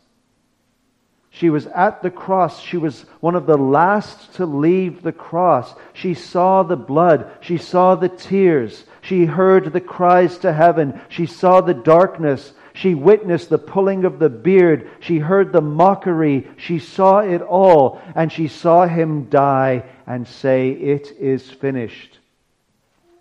She 1.30 1.48
was 1.48 1.64
at 1.68 2.02
the 2.02 2.10
cross. 2.10 2.60
She 2.60 2.76
was 2.76 3.06
one 3.20 3.36
of 3.36 3.46
the 3.46 3.56
last 3.56 4.34
to 4.34 4.44
leave 4.44 5.00
the 5.00 5.12
cross. 5.12 5.74
She 5.94 6.12
saw 6.12 6.62
the 6.62 6.76
blood. 6.76 7.30
She 7.40 7.56
saw 7.56 7.94
the 7.94 8.10
tears. 8.10 8.84
She 9.02 9.26
heard 9.26 9.72
the 9.72 9.80
cries 9.80 10.38
to 10.38 10.52
heaven. 10.52 11.00
She 11.08 11.26
saw 11.26 11.60
the 11.60 11.74
darkness. 11.74 12.52
She 12.72 12.94
witnessed 12.94 13.50
the 13.50 13.58
pulling 13.58 14.04
of 14.04 14.18
the 14.18 14.30
beard. 14.30 14.88
She 15.00 15.18
heard 15.18 15.52
the 15.52 15.60
mockery. 15.60 16.48
She 16.56 16.78
saw 16.78 17.18
it 17.18 17.42
all. 17.42 18.00
And 18.14 18.32
she 18.32 18.48
saw 18.48 18.86
him 18.86 19.28
die 19.28 19.84
and 20.06 20.26
say, 20.26 20.70
It 20.70 21.12
is 21.18 21.50
finished. 21.50 22.20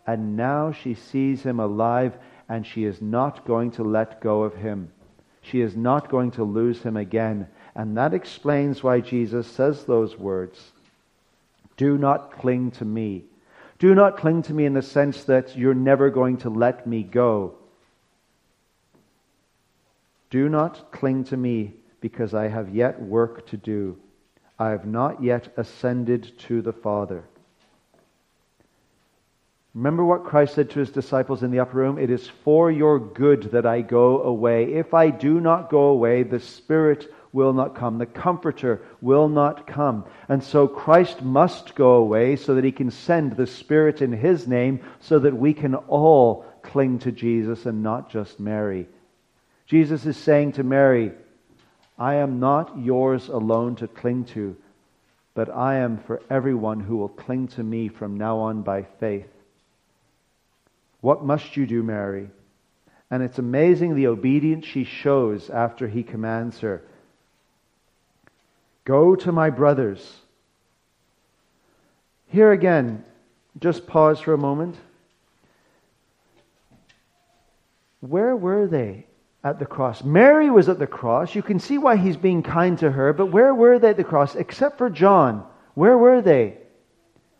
And 0.07 0.37
now 0.37 0.71
she 0.71 0.93
sees 0.93 1.43
him 1.43 1.59
alive 1.59 2.17
and 2.47 2.65
she 2.65 2.83
is 2.83 3.01
not 3.01 3.45
going 3.45 3.71
to 3.71 3.83
let 3.83 4.21
go 4.21 4.43
of 4.43 4.55
him. 4.55 4.91
She 5.41 5.61
is 5.61 5.75
not 5.75 6.09
going 6.09 6.31
to 6.31 6.43
lose 6.43 6.81
him 6.83 6.97
again. 6.97 7.47
And 7.75 7.97
that 7.97 8.13
explains 8.13 8.83
why 8.83 8.99
Jesus 8.99 9.47
says 9.47 9.85
those 9.85 10.17
words 10.17 10.71
Do 11.77 11.97
not 11.97 12.33
cling 12.33 12.71
to 12.71 12.85
me. 12.85 13.23
Do 13.81 13.95
not 13.95 14.15
cling 14.15 14.43
to 14.43 14.53
me 14.53 14.65
in 14.65 14.75
the 14.75 14.83
sense 14.83 15.23
that 15.23 15.57
you're 15.57 15.73
never 15.73 16.11
going 16.11 16.37
to 16.37 16.51
let 16.51 16.85
me 16.85 17.01
go. 17.01 17.55
Do 20.29 20.47
not 20.49 20.91
cling 20.91 21.23
to 21.25 21.35
me, 21.35 21.73
because 21.99 22.35
I 22.35 22.47
have 22.47 22.75
yet 22.75 23.01
work 23.01 23.47
to 23.47 23.57
do. 23.57 23.97
I 24.59 24.69
have 24.69 24.85
not 24.85 25.23
yet 25.23 25.51
ascended 25.57 26.37
to 26.41 26.61
the 26.61 26.71
Father. 26.71 27.23
Remember 29.73 30.05
what 30.05 30.25
Christ 30.25 30.53
said 30.53 30.69
to 30.69 30.79
his 30.79 30.91
disciples 30.91 31.41
in 31.41 31.49
the 31.49 31.61
upper 31.61 31.77
room? 31.77 31.97
It 31.97 32.11
is 32.11 32.27
for 32.27 32.69
your 32.69 32.99
good 32.99 33.49
that 33.51 33.65
I 33.65 33.81
go 33.81 34.21
away. 34.21 34.75
If 34.75 34.93
I 34.93 35.09
do 35.09 35.39
not 35.39 35.71
go 35.71 35.85
away, 35.85 36.21
the 36.21 36.39
Spirit 36.39 37.11
will 37.33 37.53
not 37.53 37.75
come. 37.75 37.97
The 37.97 38.05
Comforter 38.05 38.81
will 39.01 39.29
not 39.29 39.67
come. 39.67 40.05
And 40.27 40.43
so 40.43 40.67
Christ 40.67 41.21
must 41.21 41.75
go 41.75 41.93
away 41.93 42.35
so 42.35 42.55
that 42.55 42.63
he 42.63 42.71
can 42.71 42.91
send 42.91 43.33
the 43.33 43.47
Spirit 43.47 44.01
in 44.01 44.11
his 44.11 44.47
name 44.47 44.81
so 44.99 45.19
that 45.19 45.35
we 45.35 45.53
can 45.53 45.75
all 45.75 46.45
cling 46.61 46.99
to 46.99 47.11
Jesus 47.11 47.65
and 47.65 47.83
not 47.83 48.09
just 48.09 48.39
Mary. 48.39 48.87
Jesus 49.65 50.05
is 50.05 50.17
saying 50.17 50.53
to 50.53 50.63
Mary, 50.63 51.11
I 51.97 52.15
am 52.15 52.39
not 52.39 52.77
yours 52.79 53.29
alone 53.29 53.75
to 53.77 53.87
cling 53.87 54.25
to, 54.25 54.57
but 55.33 55.49
I 55.49 55.75
am 55.75 55.99
for 55.99 56.21
everyone 56.29 56.79
who 56.79 56.97
will 56.97 57.09
cling 57.09 57.47
to 57.49 57.63
me 57.63 57.87
from 57.87 58.17
now 58.17 58.39
on 58.39 58.63
by 58.63 58.83
faith. 58.99 59.27
What 60.99 61.23
must 61.23 61.55
you 61.57 61.65
do, 61.65 61.83
Mary? 61.83 62.29
And 63.09 63.23
it's 63.23 63.39
amazing 63.39 63.95
the 63.95 64.07
obedience 64.07 64.65
she 64.65 64.83
shows 64.83 65.49
after 65.49 65.87
he 65.87 66.03
commands 66.03 66.59
her. 66.59 66.83
Go 68.85 69.15
to 69.15 69.31
my 69.31 69.49
brothers. 69.49 70.17
Here 72.27 72.51
again, 72.51 73.03
just 73.59 73.85
pause 73.85 74.19
for 74.19 74.33
a 74.33 74.37
moment. 74.37 74.75
Where 77.99 78.35
were 78.35 78.67
they 78.67 79.05
at 79.43 79.59
the 79.59 79.65
cross? 79.65 80.03
Mary 80.03 80.49
was 80.49 80.69
at 80.69 80.79
the 80.79 80.87
cross. 80.87 81.35
You 81.35 81.43
can 81.43 81.59
see 81.59 81.77
why 81.77 81.97
he's 81.97 82.17
being 82.17 82.41
kind 82.41 82.77
to 82.79 82.91
her, 82.91 83.13
but 83.13 83.27
where 83.27 83.53
were 83.53 83.77
they 83.77 83.89
at 83.89 83.97
the 83.97 84.03
cross? 84.03 84.35
Except 84.35 84.77
for 84.77 84.89
John. 84.89 85.45
Where 85.75 85.97
were 85.97 86.21
they? 86.21 86.57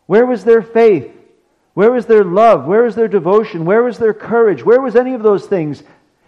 Where 0.06 0.26
was 0.26 0.44
their 0.44 0.62
faith? 0.62 1.10
Where 1.74 1.90
was 1.90 2.06
their 2.06 2.24
love? 2.24 2.66
Where 2.66 2.82
was 2.82 2.94
their 2.94 3.08
devotion? 3.08 3.64
Where 3.64 3.82
was 3.82 3.98
their 3.98 4.14
courage? 4.14 4.64
Where 4.64 4.80
was 4.80 4.94
any 4.94 5.14
of 5.14 5.22
those 5.22 5.46
things? 5.46 5.82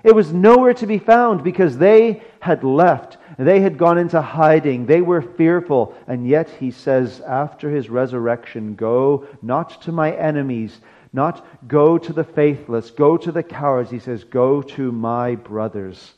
It 0.05 0.15
was 0.15 0.35
nowhere 0.35 0.75
to 0.75 0.87
be 0.87 0.99
found 0.99 1.43
because 1.43 1.79
they 1.79 2.23
had 2.39 2.63
left. 2.63 3.17
They 3.39 3.61
had 3.61 3.79
gone 3.79 3.97
into 3.97 4.21
hiding. 4.21 4.85
They 4.85 5.01
were 5.01 5.23
fearful. 5.23 5.95
And 6.07 6.29
yet 6.29 6.51
he 6.51 6.71
says, 6.71 7.23
after 7.23 7.71
his 7.71 7.89
resurrection, 7.89 8.75
go 8.75 9.27
not 9.41 9.83
to 9.83 9.93
my 9.93 10.15
enemies, 10.15 10.79
not 11.15 11.45
go 11.67 11.97
to 11.97 12.13
the 12.13 12.23
faithless, 12.23 12.91
go 12.91 13.17
to 13.17 13.33
the 13.33 13.43
cowards. 13.43 13.91
He 13.91 13.99
says, 13.99 14.25
go 14.25 14.61
to 14.61 14.93
my 14.93 15.37
brothers 15.37 16.13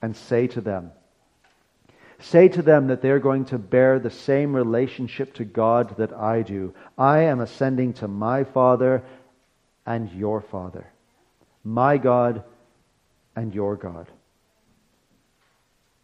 and 0.00 0.16
say 0.16 0.46
to 0.48 0.62
them, 0.62 0.90
Say 2.22 2.48
to 2.48 2.60
them 2.60 2.88
that 2.88 3.00
they're 3.00 3.18
going 3.18 3.46
to 3.46 3.58
bear 3.58 3.98
the 3.98 4.10
same 4.10 4.54
relationship 4.54 5.32
to 5.34 5.44
God 5.44 5.96
that 5.96 6.12
I 6.12 6.42
do. 6.42 6.74
I 6.98 7.20
am 7.20 7.40
ascending 7.40 7.94
to 7.94 8.08
my 8.08 8.44
Father 8.44 9.02
and 9.86 10.12
your 10.12 10.42
Father, 10.42 10.86
my 11.64 11.96
God 11.96 12.44
and 13.36 13.54
your 13.54 13.76
God. 13.76 14.08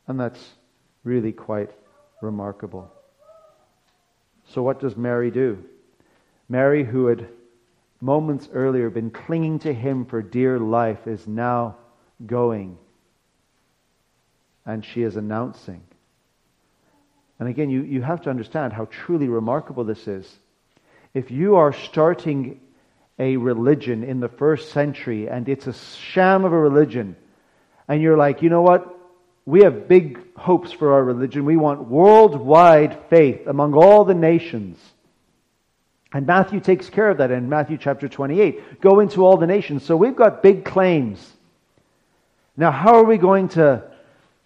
And 0.07 0.19
that's 0.19 0.53
really 1.05 1.33
quite 1.33 1.71
remarkable. 2.21 2.91
So, 4.49 4.63
what 4.63 4.81
does 4.81 4.97
Mary 4.97 5.31
do? 5.31 5.65
Mary, 6.49 6.85
who 6.85 7.07
had 7.07 7.29
moments 8.01 8.49
earlier 8.53 8.91
been 8.91 9.11
clinging 9.11 9.59
to 9.61 9.73
him 9.73 10.05
for 10.05 10.23
dear 10.23 10.59
life, 10.59 11.07
is 11.07 11.27
now 11.27 11.77
going. 12.25 12.79
And 14.65 14.85
she 14.85 15.03
is 15.03 15.17
announcing 15.17 15.83
and 17.39 17.49
again, 17.49 17.71
you, 17.71 17.83
you 17.83 18.03
have 18.03 18.23
to 18.23 18.31
understand 18.31 18.73
how 18.73 18.87
truly 18.87 19.29
remarkable 19.29 19.85
this 19.85 20.09
is. 20.09 20.39
If 21.13 21.31
you 21.31 21.57
are 21.57 21.73
starting 21.73 22.61
a 23.19 23.37
religion 23.37 24.05
in 24.05 24.21
the 24.21 24.29
first 24.29 24.73
century 24.73 25.29
and 25.29 25.49
it's 25.49 25.67
a 25.67 25.73
sham 25.73 26.45
of 26.45 26.53
a 26.53 26.59
religion, 26.59 27.17
and 27.89 28.03
you're 28.03 28.17
like, 28.17 28.43
you 28.43 28.51
know 28.51 28.63
what? 28.63 28.93
We 29.45 29.63
have 29.63 29.87
big 29.89 30.37
hopes 30.37 30.73
for 30.73 30.93
our 30.93 31.05
religion. 31.05 31.45
We 31.45 31.57
want 31.57 31.89
worldwide 31.89 32.99
faith 33.09 33.47
among 33.47 33.75
all 33.75 34.05
the 34.05 34.15
nations. 34.15 34.79
And 36.13 36.27
Matthew 36.27 36.61
takes 36.61 36.91
care 36.91 37.11
of 37.11 37.19
that 37.19 37.31
in 37.31 37.49
Matthew 37.49 37.79
chapter 37.79 38.09
28. 38.09 38.81
Go 38.81 39.01
into 39.01 39.25
all 39.25 39.37
the 39.37 39.47
nations. 39.47 39.85
So 39.85 39.97
we've 39.97 40.17
got 40.17 40.43
big 40.43 40.65
claims. 40.65 41.33
Now, 42.57 42.73
how 42.73 42.97
are 42.97 43.05
we 43.05 43.19
going 43.19 43.49
to 43.51 43.85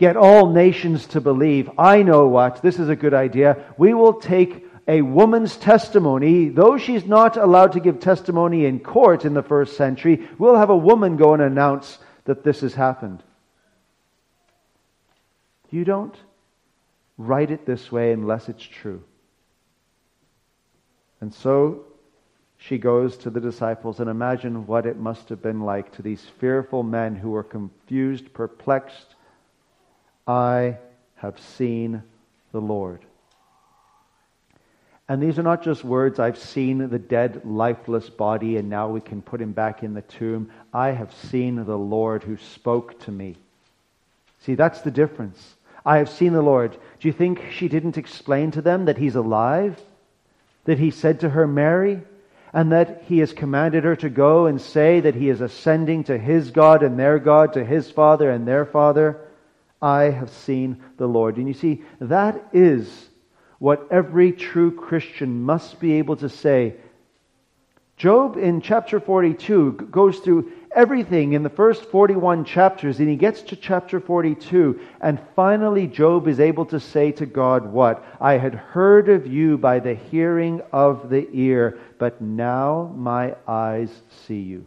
get 0.01 0.17
all 0.17 0.51
nations 0.51 1.07
to 1.09 1.21
believe. 1.21 1.71
I 1.79 2.03
know 2.03 2.27
what, 2.27 2.63
this 2.63 2.79
is 2.79 2.89
a 2.89 2.97
good 2.97 3.13
idea. 3.13 3.63
We 3.77 3.93
will 3.93 4.15
take 4.15 4.67
a 4.91 5.03
woman's 5.03 5.57
testimony, 5.57 6.49
though 6.49 6.77
she's 6.77 7.05
not 7.07 7.37
allowed 7.37 7.73
to 7.75 7.81
give 7.81 8.01
testimony 8.01 8.65
in 8.65 8.81
court 8.81 9.25
in 9.25 9.35
the 9.35 9.43
first 9.43 9.77
century, 9.77 10.29
we'll 10.37 10.57
have 10.57 10.69
a 10.69 10.77
woman 10.77 11.17
go 11.17 11.33
and 11.33 11.41
announce 11.41 11.97
that 12.25 12.43
this 12.43 12.63
has 12.63 12.75
happened. 12.75 13.23
You 15.71 15.85
don't 15.85 16.17
write 17.17 17.53
it 17.53 17.67
this 17.67 17.93
way 17.93 18.11
unless 18.11 18.49
it's 18.49 18.65
true. 18.65 19.01
And 21.21 21.33
so 21.33 21.85
she 22.59 22.77
goes 22.77 23.17
to 23.19 23.31
the 23.31 23.41
disciples, 23.41 24.01
and 24.01 24.11
imagine 24.11 24.67
what 24.67 24.87
it 24.87 24.97
must 24.97 25.29
have 25.29 25.41
been 25.41 25.61
like 25.61 25.93
to 25.93 26.03
these 26.03 26.25
fearful 26.41 26.83
men 26.83 27.15
who 27.15 27.31
were 27.31 27.45
confused, 27.45 28.35
perplexed, 28.35 29.15
I 30.27 30.79
have 31.15 31.39
seen 31.39 32.03
the 32.51 32.61
Lord. 32.61 33.05
And 35.11 35.21
these 35.21 35.41
are 35.41 35.43
not 35.43 35.65
just 35.65 35.83
words, 35.83 36.21
I've 36.21 36.39
seen 36.39 36.89
the 36.89 36.97
dead, 36.97 37.41
lifeless 37.45 38.09
body, 38.09 38.59
and 38.59 38.71
now 38.71 38.89
we 38.89 39.01
can 39.01 39.23
put 39.23 39.41
him 39.41 39.51
back 39.51 39.83
in 39.83 39.93
the 39.93 40.03
tomb. 40.03 40.53
I 40.73 40.93
have 40.93 41.13
seen 41.13 41.57
the 41.57 41.77
Lord 41.77 42.23
who 42.23 42.37
spoke 42.37 42.97
to 43.01 43.11
me. 43.11 43.35
See, 44.43 44.55
that's 44.55 44.83
the 44.83 44.93
difference. 44.93 45.57
I 45.85 45.97
have 45.97 46.09
seen 46.09 46.33
the 46.33 46.43
Lord. 46.43 46.79
Do 47.01 47.09
you 47.09 47.13
think 47.13 47.43
she 47.51 47.67
didn't 47.67 47.99
explain 47.99 48.53
to 48.53 48.63
them 48.63 48.85
that 48.85 48.99
he's 48.99 49.17
alive? 49.17 49.81
That 50.67 50.79
he 50.79 50.93
said 50.93 51.19
to 51.21 51.31
her, 51.31 51.45
Mary? 51.45 52.03
And 52.53 52.71
that 52.71 53.03
he 53.09 53.19
has 53.19 53.33
commanded 53.33 53.83
her 53.83 53.97
to 53.97 54.11
go 54.11 54.47
and 54.47 54.61
say 54.61 55.01
that 55.01 55.17
he 55.17 55.29
is 55.29 55.41
ascending 55.41 56.05
to 56.05 56.19
his 56.19 56.53
God 56.53 56.85
and 56.85 56.97
their 56.97 57.19
God, 57.19 57.55
to 57.55 57.65
his 57.65 57.91
Father 57.91 58.31
and 58.31 58.47
their 58.47 58.65
Father? 58.65 59.19
I 59.83 60.05
have 60.05 60.31
seen 60.31 60.81
the 60.99 61.09
Lord. 61.09 61.37
And 61.37 61.49
you 61.49 61.55
see, 61.55 61.83
that 61.99 62.41
is 62.53 63.10
what 63.61 63.87
every 63.91 64.33
true 64.33 64.73
Christian 64.73 65.43
must 65.43 65.79
be 65.79 65.93
able 65.93 66.17
to 66.17 66.31
say. 66.31 66.75
Job 67.99 68.39
in 68.39 68.63
chapter 68.63 68.99
42 68.99 69.89
goes 69.91 70.19
through 70.21 70.51
everything 70.75 71.35
in 71.35 71.43
the 71.43 71.51
first 71.51 71.85
41 71.85 72.47
chapters, 72.47 72.99
and 72.99 73.09
he 73.11 73.17
gets 73.17 73.43
to 73.43 73.57
chapter 73.57 74.01
42, 74.01 74.81
and 75.03 75.21
finally 75.37 75.87
Job 75.87 76.27
is 76.27 76.41
able 76.41 76.65
to 76.65 76.81
say 76.81 77.13
to 77.13 77.27
God, 77.27 77.71
What? 77.71 78.03
I 78.19 78.39
had 78.39 78.55
heard 78.55 79.11
of 79.11 79.27
you 79.27 79.59
by 79.59 79.79
the 79.79 79.95
hearing 79.95 80.63
of 80.73 81.11
the 81.11 81.29
ear, 81.31 81.79
but 81.99 82.23
now 82.23 82.91
my 82.97 83.37
eyes 83.47 83.91
see 84.27 84.41
you. 84.41 84.65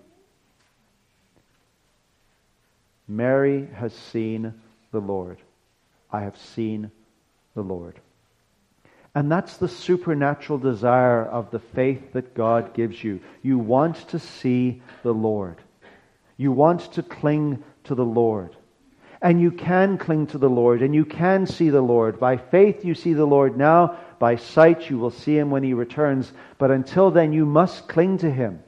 Mary 3.08 3.68
has 3.74 3.94
seen 3.94 4.54
the 4.92 5.02
Lord. 5.02 5.40
I 6.12 6.22
have 6.22 6.38
seen 6.38 6.92
the 7.56 7.64
Lord. 7.64 8.00
And 9.16 9.32
that's 9.32 9.58
the 9.58 9.68
supernatural 9.68 10.58
desire 10.58 11.24
of 11.24 11.52
the 11.52 11.60
faith 11.60 12.14
that 12.14 12.34
God 12.34 12.74
gives 12.74 13.04
you. 13.04 13.20
You 13.44 13.60
want 13.60 14.08
to 14.10 14.20
see 14.20 14.82
the 15.04 15.14
Lord. 15.14 15.58
You 16.38 16.52
want 16.52 16.92
to 16.94 17.04
cling 17.04 17.64
to 17.84 17.96
the 17.96 18.06
Lord. 18.06 18.56
And 19.22 19.40
you 19.40 19.52
can 19.52 19.98
cling 19.98 20.28
to 20.28 20.38
the 20.38 20.50
Lord 20.50 20.82
and 20.82 20.94
you 20.94 21.06
can 21.06 21.46
see 21.46 21.70
the 21.70 21.82
Lord. 21.82 22.20
By 22.20 22.38
faith, 22.38 22.84
you 22.84 22.96
see 22.96 23.14
the 23.14 23.26
Lord 23.26 23.56
now. 23.56 23.98
By 24.20 24.36
sight, 24.36 24.90
you 24.90 24.98
will 24.98 25.12
see 25.12 25.38
him 25.38 25.52
when 25.52 25.64
he 25.64 25.74
returns. 25.74 26.34
But 26.58 26.72
until 26.72 27.12
then, 27.12 27.34
you 27.34 27.46
must 27.46 27.88
cling 27.88 28.18
to 28.20 28.32
him. 28.32 28.64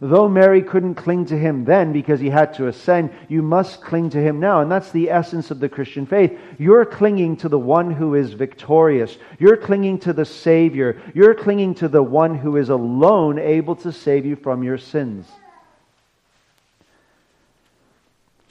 Though 0.00 0.28
Mary 0.28 0.62
couldn't 0.62 0.94
cling 0.94 1.26
to 1.26 1.36
him 1.36 1.64
then 1.64 1.92
because 1.92 2.20
he 2.20 2.30
had 2.30 2.54
to 2.54 2.68
ascend, 2.68 3.10
you 3.28 3.42
must 3.42 3.80
cling 3.80 4.10
to 4.10 4.22
him 4.22 4.38
now. 4.38 4.60
And 4.60 4.70
that's 4.70 4.92
the 4.92 5.10
essence 5.10 5.50
of 5.50 5.58
the 5.58 5.68
Christian 5.68 6.06
faith. 6.06 6.38
You're 6.56 6.84
clinging 6.84 7.38
to 7.38 7.48
the 7.48 7.58
one 7.58 7.90
who 7.90 8.14
is 8.14 8.32
victorious. 8.32 9.16
You're 9.40 9.56
clinging 9.56 9.98
to 10.00 10.12
the 10.12 10.24
Savior. 10.24 11.02
You're 11.14 11.34
clinging 11.34 11.74
to 11.76 11.88
the 11.88 12.02
one 12.02 12.36
who 12.36 12.56
is 12.56 12.68
alone 12.68 13.40
able 13.40 13.74
to 13.76 13.90
save 13.90 14.24
you 14.24 14.36
from 14.36 14.62
your 14.62 14.78
sins. 14.78 15.26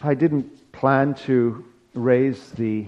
I 0.01 0.15
didn't 0.15 0.71
plan 0.73 1.15
to 1.25 1.65
raise 1.93 2.51
the 2.51 2.87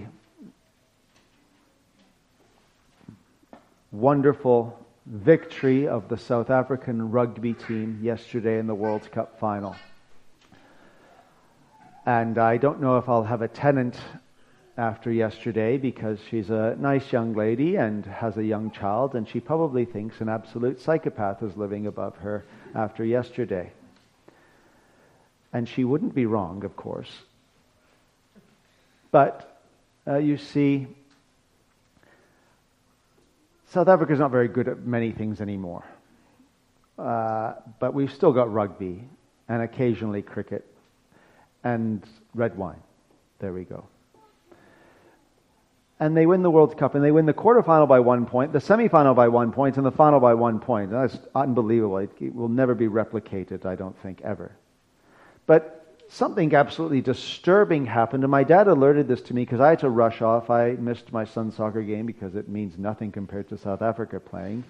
wonderful 3.90 4.78
victory 5.06 5.88
of 5.88 6.08
the 6.08 6.16
South 6.16 6.50
African 6.50 7.10
rugby 7.10 7.54
team 7.54 8.00
yesterday 8.02 8.58
in 8.58 8.66
the 8.66 8.74
World 8.74 9.10
Cup 9.10 9.38
final. 9.40 9.74
And 12.06 12.38
I 12.38 12.56
don't 12.56 12.80
know 12.80 12.98
if 12.98 13.08
I'll 13.08 13.24
have 13.24 13.42
a 13.42 13.48
tenant 13.48 13.96
after 14.76 15.12
yesterday 15.12 15.76
because 15.76 16.18
she's 16.30 16.50
a 16.50 16.76
nice 16.78 17.12
young 17.12 17.34
lady 17.34 17.76
and 17.76 18.04
has 18.06 18.36
a 18.36 18.44
young 18.44 18.70
child, 18.70 19.14
and 19.14 19.28
she 19.28 19.40
probably 19.40 19.84
thinks 19.84 20.20
an 20.20 20.28
absolute 20.28 20.80
psychopath 20.80 21.42
is 21.42 21.56
living 21.56 21.86
above 21.86 22.16
her 22.16 22.44
after 22.74 23.04
yesterday. 23.04 23.70
And 25.52 25.68
she 25.68 25.84
wouldn't 25.84 26.14
be 26.14 26.26
wrong, 26.26 26.64
of 26.64 26.76
course. 26.76 27.10
But 29.10 29.60
uh, 30.06 30.18
you 30.18 30.36
see, 30.36 30.86
South 33.70 33.86
Africa's 33.86 34.18
not 34.18 34.32
very 34.32 34.48
good 34.48 34.66
at 34.66 34.80
many 34.80 35.12
things 35.12 35.40
anymore. 35.40 35.84
Uh, 36.98 37.54
but 37.78 37.94
we've 37.94 38.12
still 38.12 38.32
got 38.32 38.52
rugby 38.52 39.04
and 39.48 39.62
occasionally 39.62 40.22
cricket 40.22 40.66
and 41.62 42.04
red 42.34 42.58
wine. 42.58 42.82
There 43.38 43.52
we 43.52 43.64
go. 43.64 43.86
And 46.00 46.16
they 46.16 46.26
win 46.26 46.42
the 46.42 46.50
World 46.50 46.76
Cup 46.76 46.94
and 46.94 47.04
they 47.04 47.12
win 47.12 47.26
the 47.26 47.32
quarterfinal 47.32 47.86
by 47.86 48.00
one 48.00 48.26
point, 48.26 48.52
the 48.52 48.58
semifinal 48.58 49.14
by 49.14 49.28
one 49.28 49.52
point, 49.52 49.76
and 49.76 49.86
the 49.86 49.92
final 49.92 50.18
by 50.18 50.34
one 50.34 50.58
point. 50.58 50.90
That's 50.90 51.18
unbelievable. 51.34 51.98
It 51.98 52.34
will 52.34 52.48
never 52.48 52.74
be 52.74 52.88
replicated, 52.88 53.66
I 53.66 53.76
don't 53.76 53.96
think, 54.02 54.20
ever. 54.22 54.50
But 55.46 55.79
something 56.10 56.52
absolutely 56.54 57.00
disturbing 57.00 57.86
happened, 57.86 58.24
and 58.24 58.30
my 58.30 58.42
dad 58.42 58.66
alerted 58.66 59.06
this 59.06 59.22
to 59.22 59.34
me 59.34 59.42
because 59.42 59.60
I 59.60 59.70
had 59.70 59.78
to 59.80 59.88
rush 59.88 60.20
off. 60.20 60.50
I 60.50 60.72
missed 60.72 61.12
my 61.12 61.24
son's 61.24 61.54
soccer 61.54 61.82
game 61.82 62.04
because 62.04 62.34
it 62.34 62.48
means 62.48 62.76
nothing 62.76 63.12
compared 63.12 63.48
to 63.50 63.56
South 63.56 63.80
Africa 63.80 64.18
playing. 64.18 64.64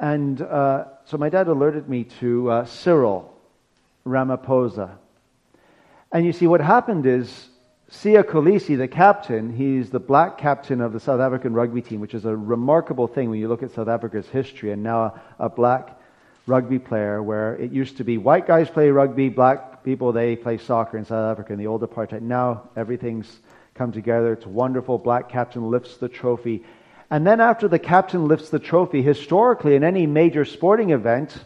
And 0.00 0.42
uh, 0.42 0.86
so 1.04 1.16
my 1.16 1.28
dad 1.28 1.46
alerted 1.46 1.88
me 1.88 2.04
to 2.20 2.50
uh, 2.50 2.64
Cyril 2.64 3.32
Ramaphosa. 4.04 4.90
And 6.10 6.26
you 6.26 6.32
see, 6.32 6.48
what 6.48 6.60
happened 6.60 7.06
is 7.06 7.48
Siya 7.90 8.24
Kolisi, 8.24 8.76
the 8.76 8.88
captain, 8.88 9.54
he's 9.54 9.90
the 9.90 10.00
black 10.00 10.38
captain 10.38 10.80
of 10.80 10.92
the 10.92 10.98
South 10.98 11.20
African 11.20 11.54
rugby 11.54 11.80
team, 11.80 12.00
which 12.00 12.14
is 12.14 12.24
a 12.24 12.36
remarkable 12.36 13.06
thing 13.06 13.30
when 13.30 13.38
you 13.38 13.46
look 13.46 13.62
at 13.62 13.70
South 13.70 13.88
Africa's 13.88 14.28
history, 14.28 14.72
and 14.72 14.82
now 14.82 15.02
a, 15.38 15.44
a 15.44 15.48
black 15.48 16.00
rugby 16.46 16.78
player 16.78 17.22
where 17.22 17.56
it 17.56 17.72
used 17.72 17.96
to 17.96 18.04
be 18.04 18.18
white 18.18 18.46
guys 18.46 18.68
play 18.68 18.90
rugby, 18.90 19.28
black 19.28 19.82
people, 19.84 20.12
they 20.12 20.36
play 20.36 20.58
soccer 20.58 20.98
in 20.98 21.04
South 21.04 21.32
Africa 21.32 21.52
in 21.52 21.58
the 21.58 21.66
old 21.66 21.82
apartheid. 21.82 22.22
Now 22.22 22.68
everything's 22.76 23.38
come 23.74 23.92
together. 23.92 24.32
It's 24.32 24.46
wonderful. 24.46 24.98
Black 24.98 25.28
captain 25.28 25.70
lifts 25.70 25.96
the 25.96 26.08
trophy. 26.08 26.64
And 27.10 27.26
then 27.26 27.40
after 27.40 27.68
the 27.68 27.78
captain 27.78 28.26
lifts 28.28 28.50
the 28.50 28.58
trophy, 28.58 29.02
historically 29.02 29.74
in 29.74 29.84
any 29.84 30.06
major 30.06 30.44
sporting 30.44 30.90
event, 30.90 31.36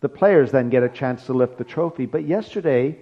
the 0.00 0.08
players 0.08 0.50
then 0.50 0.70
get 0.70 0.82
a 0.82 0.88
chance 0.88 1.26
to 1.26 1.32
lift 1.32 1.58
the 1.58 1.64
trophy. 1.64 2.06
But 2.06 2.26
yesterday, 2.26 2.98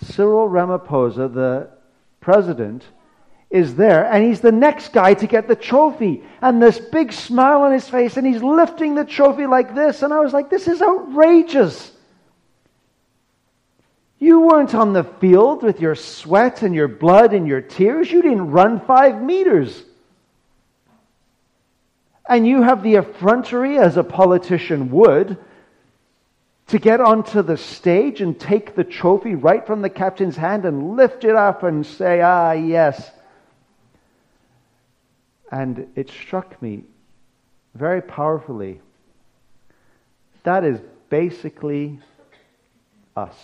Cyril 0.00 0.48
Ramaphosa, 0.48 1.32
the 1.32 1.70
president, 2.20 2.84
is 3.50 3.76
there, 3.76 4.04
and 4.04 4.24
he's 4.24 4.40
the 4.40 4.52
next 4.52 4.92
guy 4.92 5.14
to 5.14 5.26
get 5.26 5.48
the 5.48 5.56
trophy. 5.56 6.22
And 6.42 6.62
this 6.62 6.78
big 6.78 7.12
smile 7.12 7.62
on 7.62 7.72
his 7.72 7.88
face, 7.88 8.16
and 8.16 8.26
he's 8.26 8.42
lifting 8.42 8.94
the 8.94 9.04
trophy 9.04 9.46
like 9.46 9.74
this. 9.74 10.02
And 10.02 10.12
I 10.12 10.20
was 10.20 10.32
like, 10.32 10.50
this 10.50 10.68
is 10.68 10.82
outrageous. 10.82 11.92
You 14.18 14.40
weren't 14.40 14.74
on 14.74 14.92
the 14.92 15.04
field 15.04 15.62
with 15.62 15.80
your 15.80 15.94
sweat 15.94 16.62
and 16.62 16.74
your 16.74 16.88
blood 16.88 17.32
and 17.32 17.46
your 17.46 17.60
tears. 17.60 18.10
You 18.10 18.20
didn't 18.20 18.50
run 18.50 18.80
five 18.80 19.22
meters. 19.22 19.82
And 22.28 22.46
you 22.46 22.62
have 22.62 22.82
the 22.82 22.96
effrontery, 22.96 23.78
as 23.78 23.96
a 23.96 24.04
politician 24.04 24.90
would, 24.90 25.38
to 26.66 26.78
get 26.78 27.00
onto 27.00 27.40
the 27.40 27.56
stage 27.56 28.20
and 28.20 28.38
take 28.38 28.74
the 28.74 28.84
trophy 28.84 29.34
right 29.34 29.66
from 29.66 29.80
the 29.80 29.88
captain's 29.88 30.36
hand 30.36 30.66
and 30.66 30.96
lift 30.96 31.24
it 31.24 31.34
up 31.34 31.62
and 31.62 31.86
say, 31.86 32.20
ah, 32.20 32.52
yes, 32.52 33.10
and 35.50 35.86
it 35.94 36.10
struck 36.10 36.60
me 36.60 36.84
very 37.74 38.02
powerfully. 38.02 38.80
That 40.42 40.64
is 40.64 40.80
basically 41.08 42.00
us. 43.16 43.34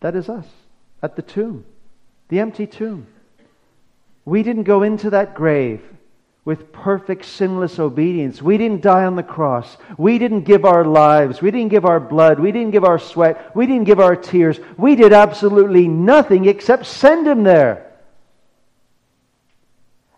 That 0.00 0.16
is 0.16 0.28
us 0.28 0.46
at 1.02 1.16
the 1.16 1.22
tomb, 1.22 1.64
the 2.28 2.40
empty 2.40 2.66
tomb. 2.66 3.06
We 4.24 4.42
didn't 4.42 4.64
go 4.64 4.82
into 4.82 5.10
that 5.10 5.34
grave 5.34 5.82
with 6.44 6.72
perfect 6.72 7.24
sinless 7.24 7.78
obedience. 7.78 8.42
We 8.42 8.58
didn't 8.58 8.82
die 8.82 9.04
on 9.04 9.14
the 9.14 9.22
cross. 9.22 9.76
We 9.96 10.18
didn't 10.18 10.42
give 10.42 10.64
our 10.64 10.84
lives. 10.84 11.40
We 11.40 11.52
didn't 11.52 11.70
give 11.70 11.84
our 11.84 12.00
blood. 12.00 12.40
We 12.40 12.50
didn't 12.50 12.72
give 12.72 12.84
our 12.84 12.98
sweat. 12.98 13.54
We 13.54 13.66
didn't 13.66 13.84
give 13.84 14.00
our 14.00 14.16
tears. 14.16 14.58
We 14.76 14.96
did 14.96 15.12
absolutely 15.12 15.86
nothing 15.86 16.46
except 16.46 16.86
send 16.86 17.26
him 17.26 17.44
there. 17.44 17.91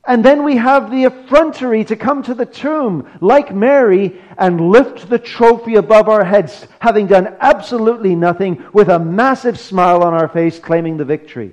And 0.07 0.23
then 0.23 0.45
we 0.45 0.57
have 0.57 0.91
the 0.91 1.05
effrontery 1.05 1.85
to 1.87 1.97
come 1.97 2.23
to 2.25 2.35
the 2.35 2.45
tomb, 2.45 3.09
like 3.21 3.55
Mary, 3.55 4.21
and 4.37 4.71
lift 4.71 5.09
the 5.09 5.19
trophy 5.19 5.77
above 5.77 6.11
our 6.11 6.25
heads, 6.25 6.67
having 6.79 7.07
done 7.07 7.35
absolutely 7.41 8.15
nothing, 8.15 8.63
with 8.75 8.89
a 8.89 8.99
massive 8.99 9.59
smile 9.59 10.03
on 10.03 10.13
our 10.13 10.29
face, 10.29 10.59
claiming 10.59 10.99
the 10.99 11.07
victory. 11.07 11.53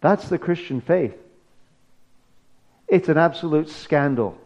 That's 0.00 0.28
the 0.28 0.38
Christian 0.38 0.80
faith. 0.80 1.16
It's 2.86 3.08
an 3.08 3.18
absolute 3.18 3.68
scandal. 3.68 4.38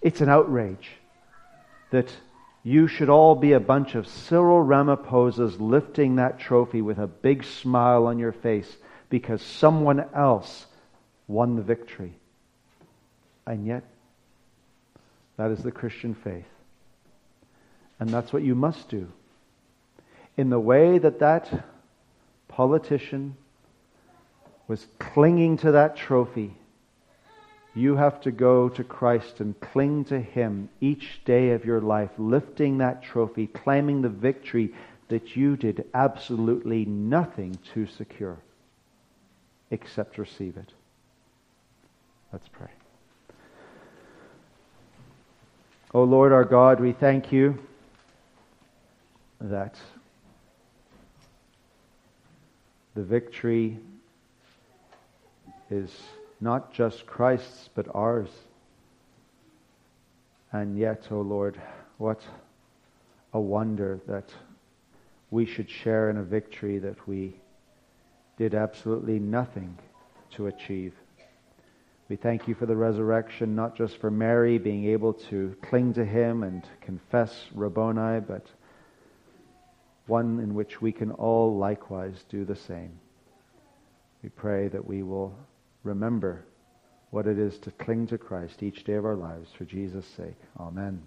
It's 0.00 0.22
an 0.22 0.30
outrage 0.30 0.88
that 1.90 2.08
you 2.62 2.88
should 2.88 3.10
all 3.10 3.34
be 3.34 3.52
a 3.52 3.60
bunch 3.60 3.94
of 3.94 4.08
Cyril 4.08 4.64
Ramaphosas 4.64 5.60
lifting 5.60 6.16
that 6.16 6.40
trophy 6.40 6.80
with 6.80 6.98
a 6.98 7.06
big 7.06 7.44
smile 7.44 8.06
on 8.06 8.18
your 8.18 8.32
face 8.32 8.76
because 9.08 9.42
someone 9.42 10.04
else 10.14 10.66
won 11.28 11.56
the 11.56 11.62
victory. 11.62 12.14
And 13.46 13.66
yet, 13.66 13.84
that 15.36 15.50
is 15.50 15.62
the 15.62 15.70
Christian 15.70 16.14
faith. 16.14 16.46
And 18.00 18.10
that's 18.10 18.32
what 18.32 18.42
you 18.42 18.54
must 18.54 18.88
do. 18.88 19.08
In 20.36 20.50
the 20.50 20.60
way 20.60 20.98
that 20.98 21.20
that 21.20 21.66
politician 22.48 23.36
was 24.68 24.86
clinging 24.98 25.58
to 25.58 25.72
that 25.72 25.96
trophy, 25.96 26.54
you 27.74 27.96
have 27.96 28.20
to 28.22 28.32
go 28.32 28.68
to 28.70 28.82
Christ 28.82 29.40
and 29.40 29.58
cling 29.60 30.06
to 30.06 30.18
Him 30.18 30.68
each 30.80 31.20
day 31.24 31.50
of 31.50 31.64
your 31.64 31.80
life, 31.80 32.10
lifting 32.18 32.78
that 32.78 33.02
trophy, 33.02 33.46
claiming 33.46 34.02
the 34.02 34.08
victory 34.08 34.74
that 35.08 35.36
you 35.36 35.56
did 35.56 35.84
absolutely 35.94 36.84
nothing 36.84 37.58
to 37.74 37.86
secure 37.86 38.38
except 39.70 40.18
receive 40.18 40.56
it. 40.56 40.72
Let's 42.32 42.48
pray. 42.48 42.70
O 45.94 46.00
oh 46.00 46.04
Lord 46.04 46.32
our 46.32 46.44
God, 46.44 46.80
we 46.80 46.92
thank 46.92 47.32
you 47.32 47.58
that 49.40 49.76
the 52.94 53.02
victory 53.02 53.78
is 55.70 55.90
not 56.40 56.72
just 56.72 57.06
Christ's, 57.06 57.70
but 57.74 57.86
ours. 57.94 58.28
And 60.52 60.78
yet, 60.78 61.08
O 61.10 61.16
oh 61.16 61.20
Lord, 61.22 61.60
what 61.98 62.20
a 63.32 63.40
wonder 63.40 64.00
that 64.06 64.28
we 65.30 65.44
should 65.44 65.68
share 65.68 66.10
in 66.10 66.18
a 66.18 66.22
victory 66.22 66.78
that 66.78 67.06
we 67.06 67.36
did 68.36 68.54
absolutely 68.54 69.18
nothing 69.18 69.76
to 70.32 70.46
achieve. 70.46 70.94
We 72.08 72.16
thank 72.16 72.46
you 72.46 72.54
for 72.54 72.66
the 72.66 72.76
resurrection, 72.76 73.56
not 73.56 73.76
just 73.76 73.98
for 73.98 74.10
Mary 74.10 74.58
being 74.58 74.84
able 74.86 75.14
to 75.14 75.56
cling 75.62 75.94
to 75.94 76.04
him 76.04 76.44
and 76.44 76.62
confess 76.80 77.46
Rabboni, 77.52 78.20
but 78.20 78.46
one 80.06 80.38
in 80.38 80.54
which 80.54 80.80
we 80.80 80.92
can 80.92 81.10
all 81.12 81.56
likewise 81.56 82.24
do 82.28 82.44
the 82.44 82.54
same. 82.54 82.92
We 84.22 84.28
pray 84.28 84.68
that 84.68 84.86
we 84.86 85.02
will 85.02 85.34
remember 85.82 86.44
what 87.10 87.26
it 87.26 87.38
is 87.38 87.58
to 87.60 87.70
cling 87.72 88.06
to 88.08 88.18
Christ 88.18 88.62
each 88.62 88.84
day 88.84 88.94
of 88.94 89.04
our 89.04 89.16
lives 89.16 89.50
for 89.56 89.64
Jesus' 89.64 90.06
sake. 90.16 90.36
Amen. 90.60 91.02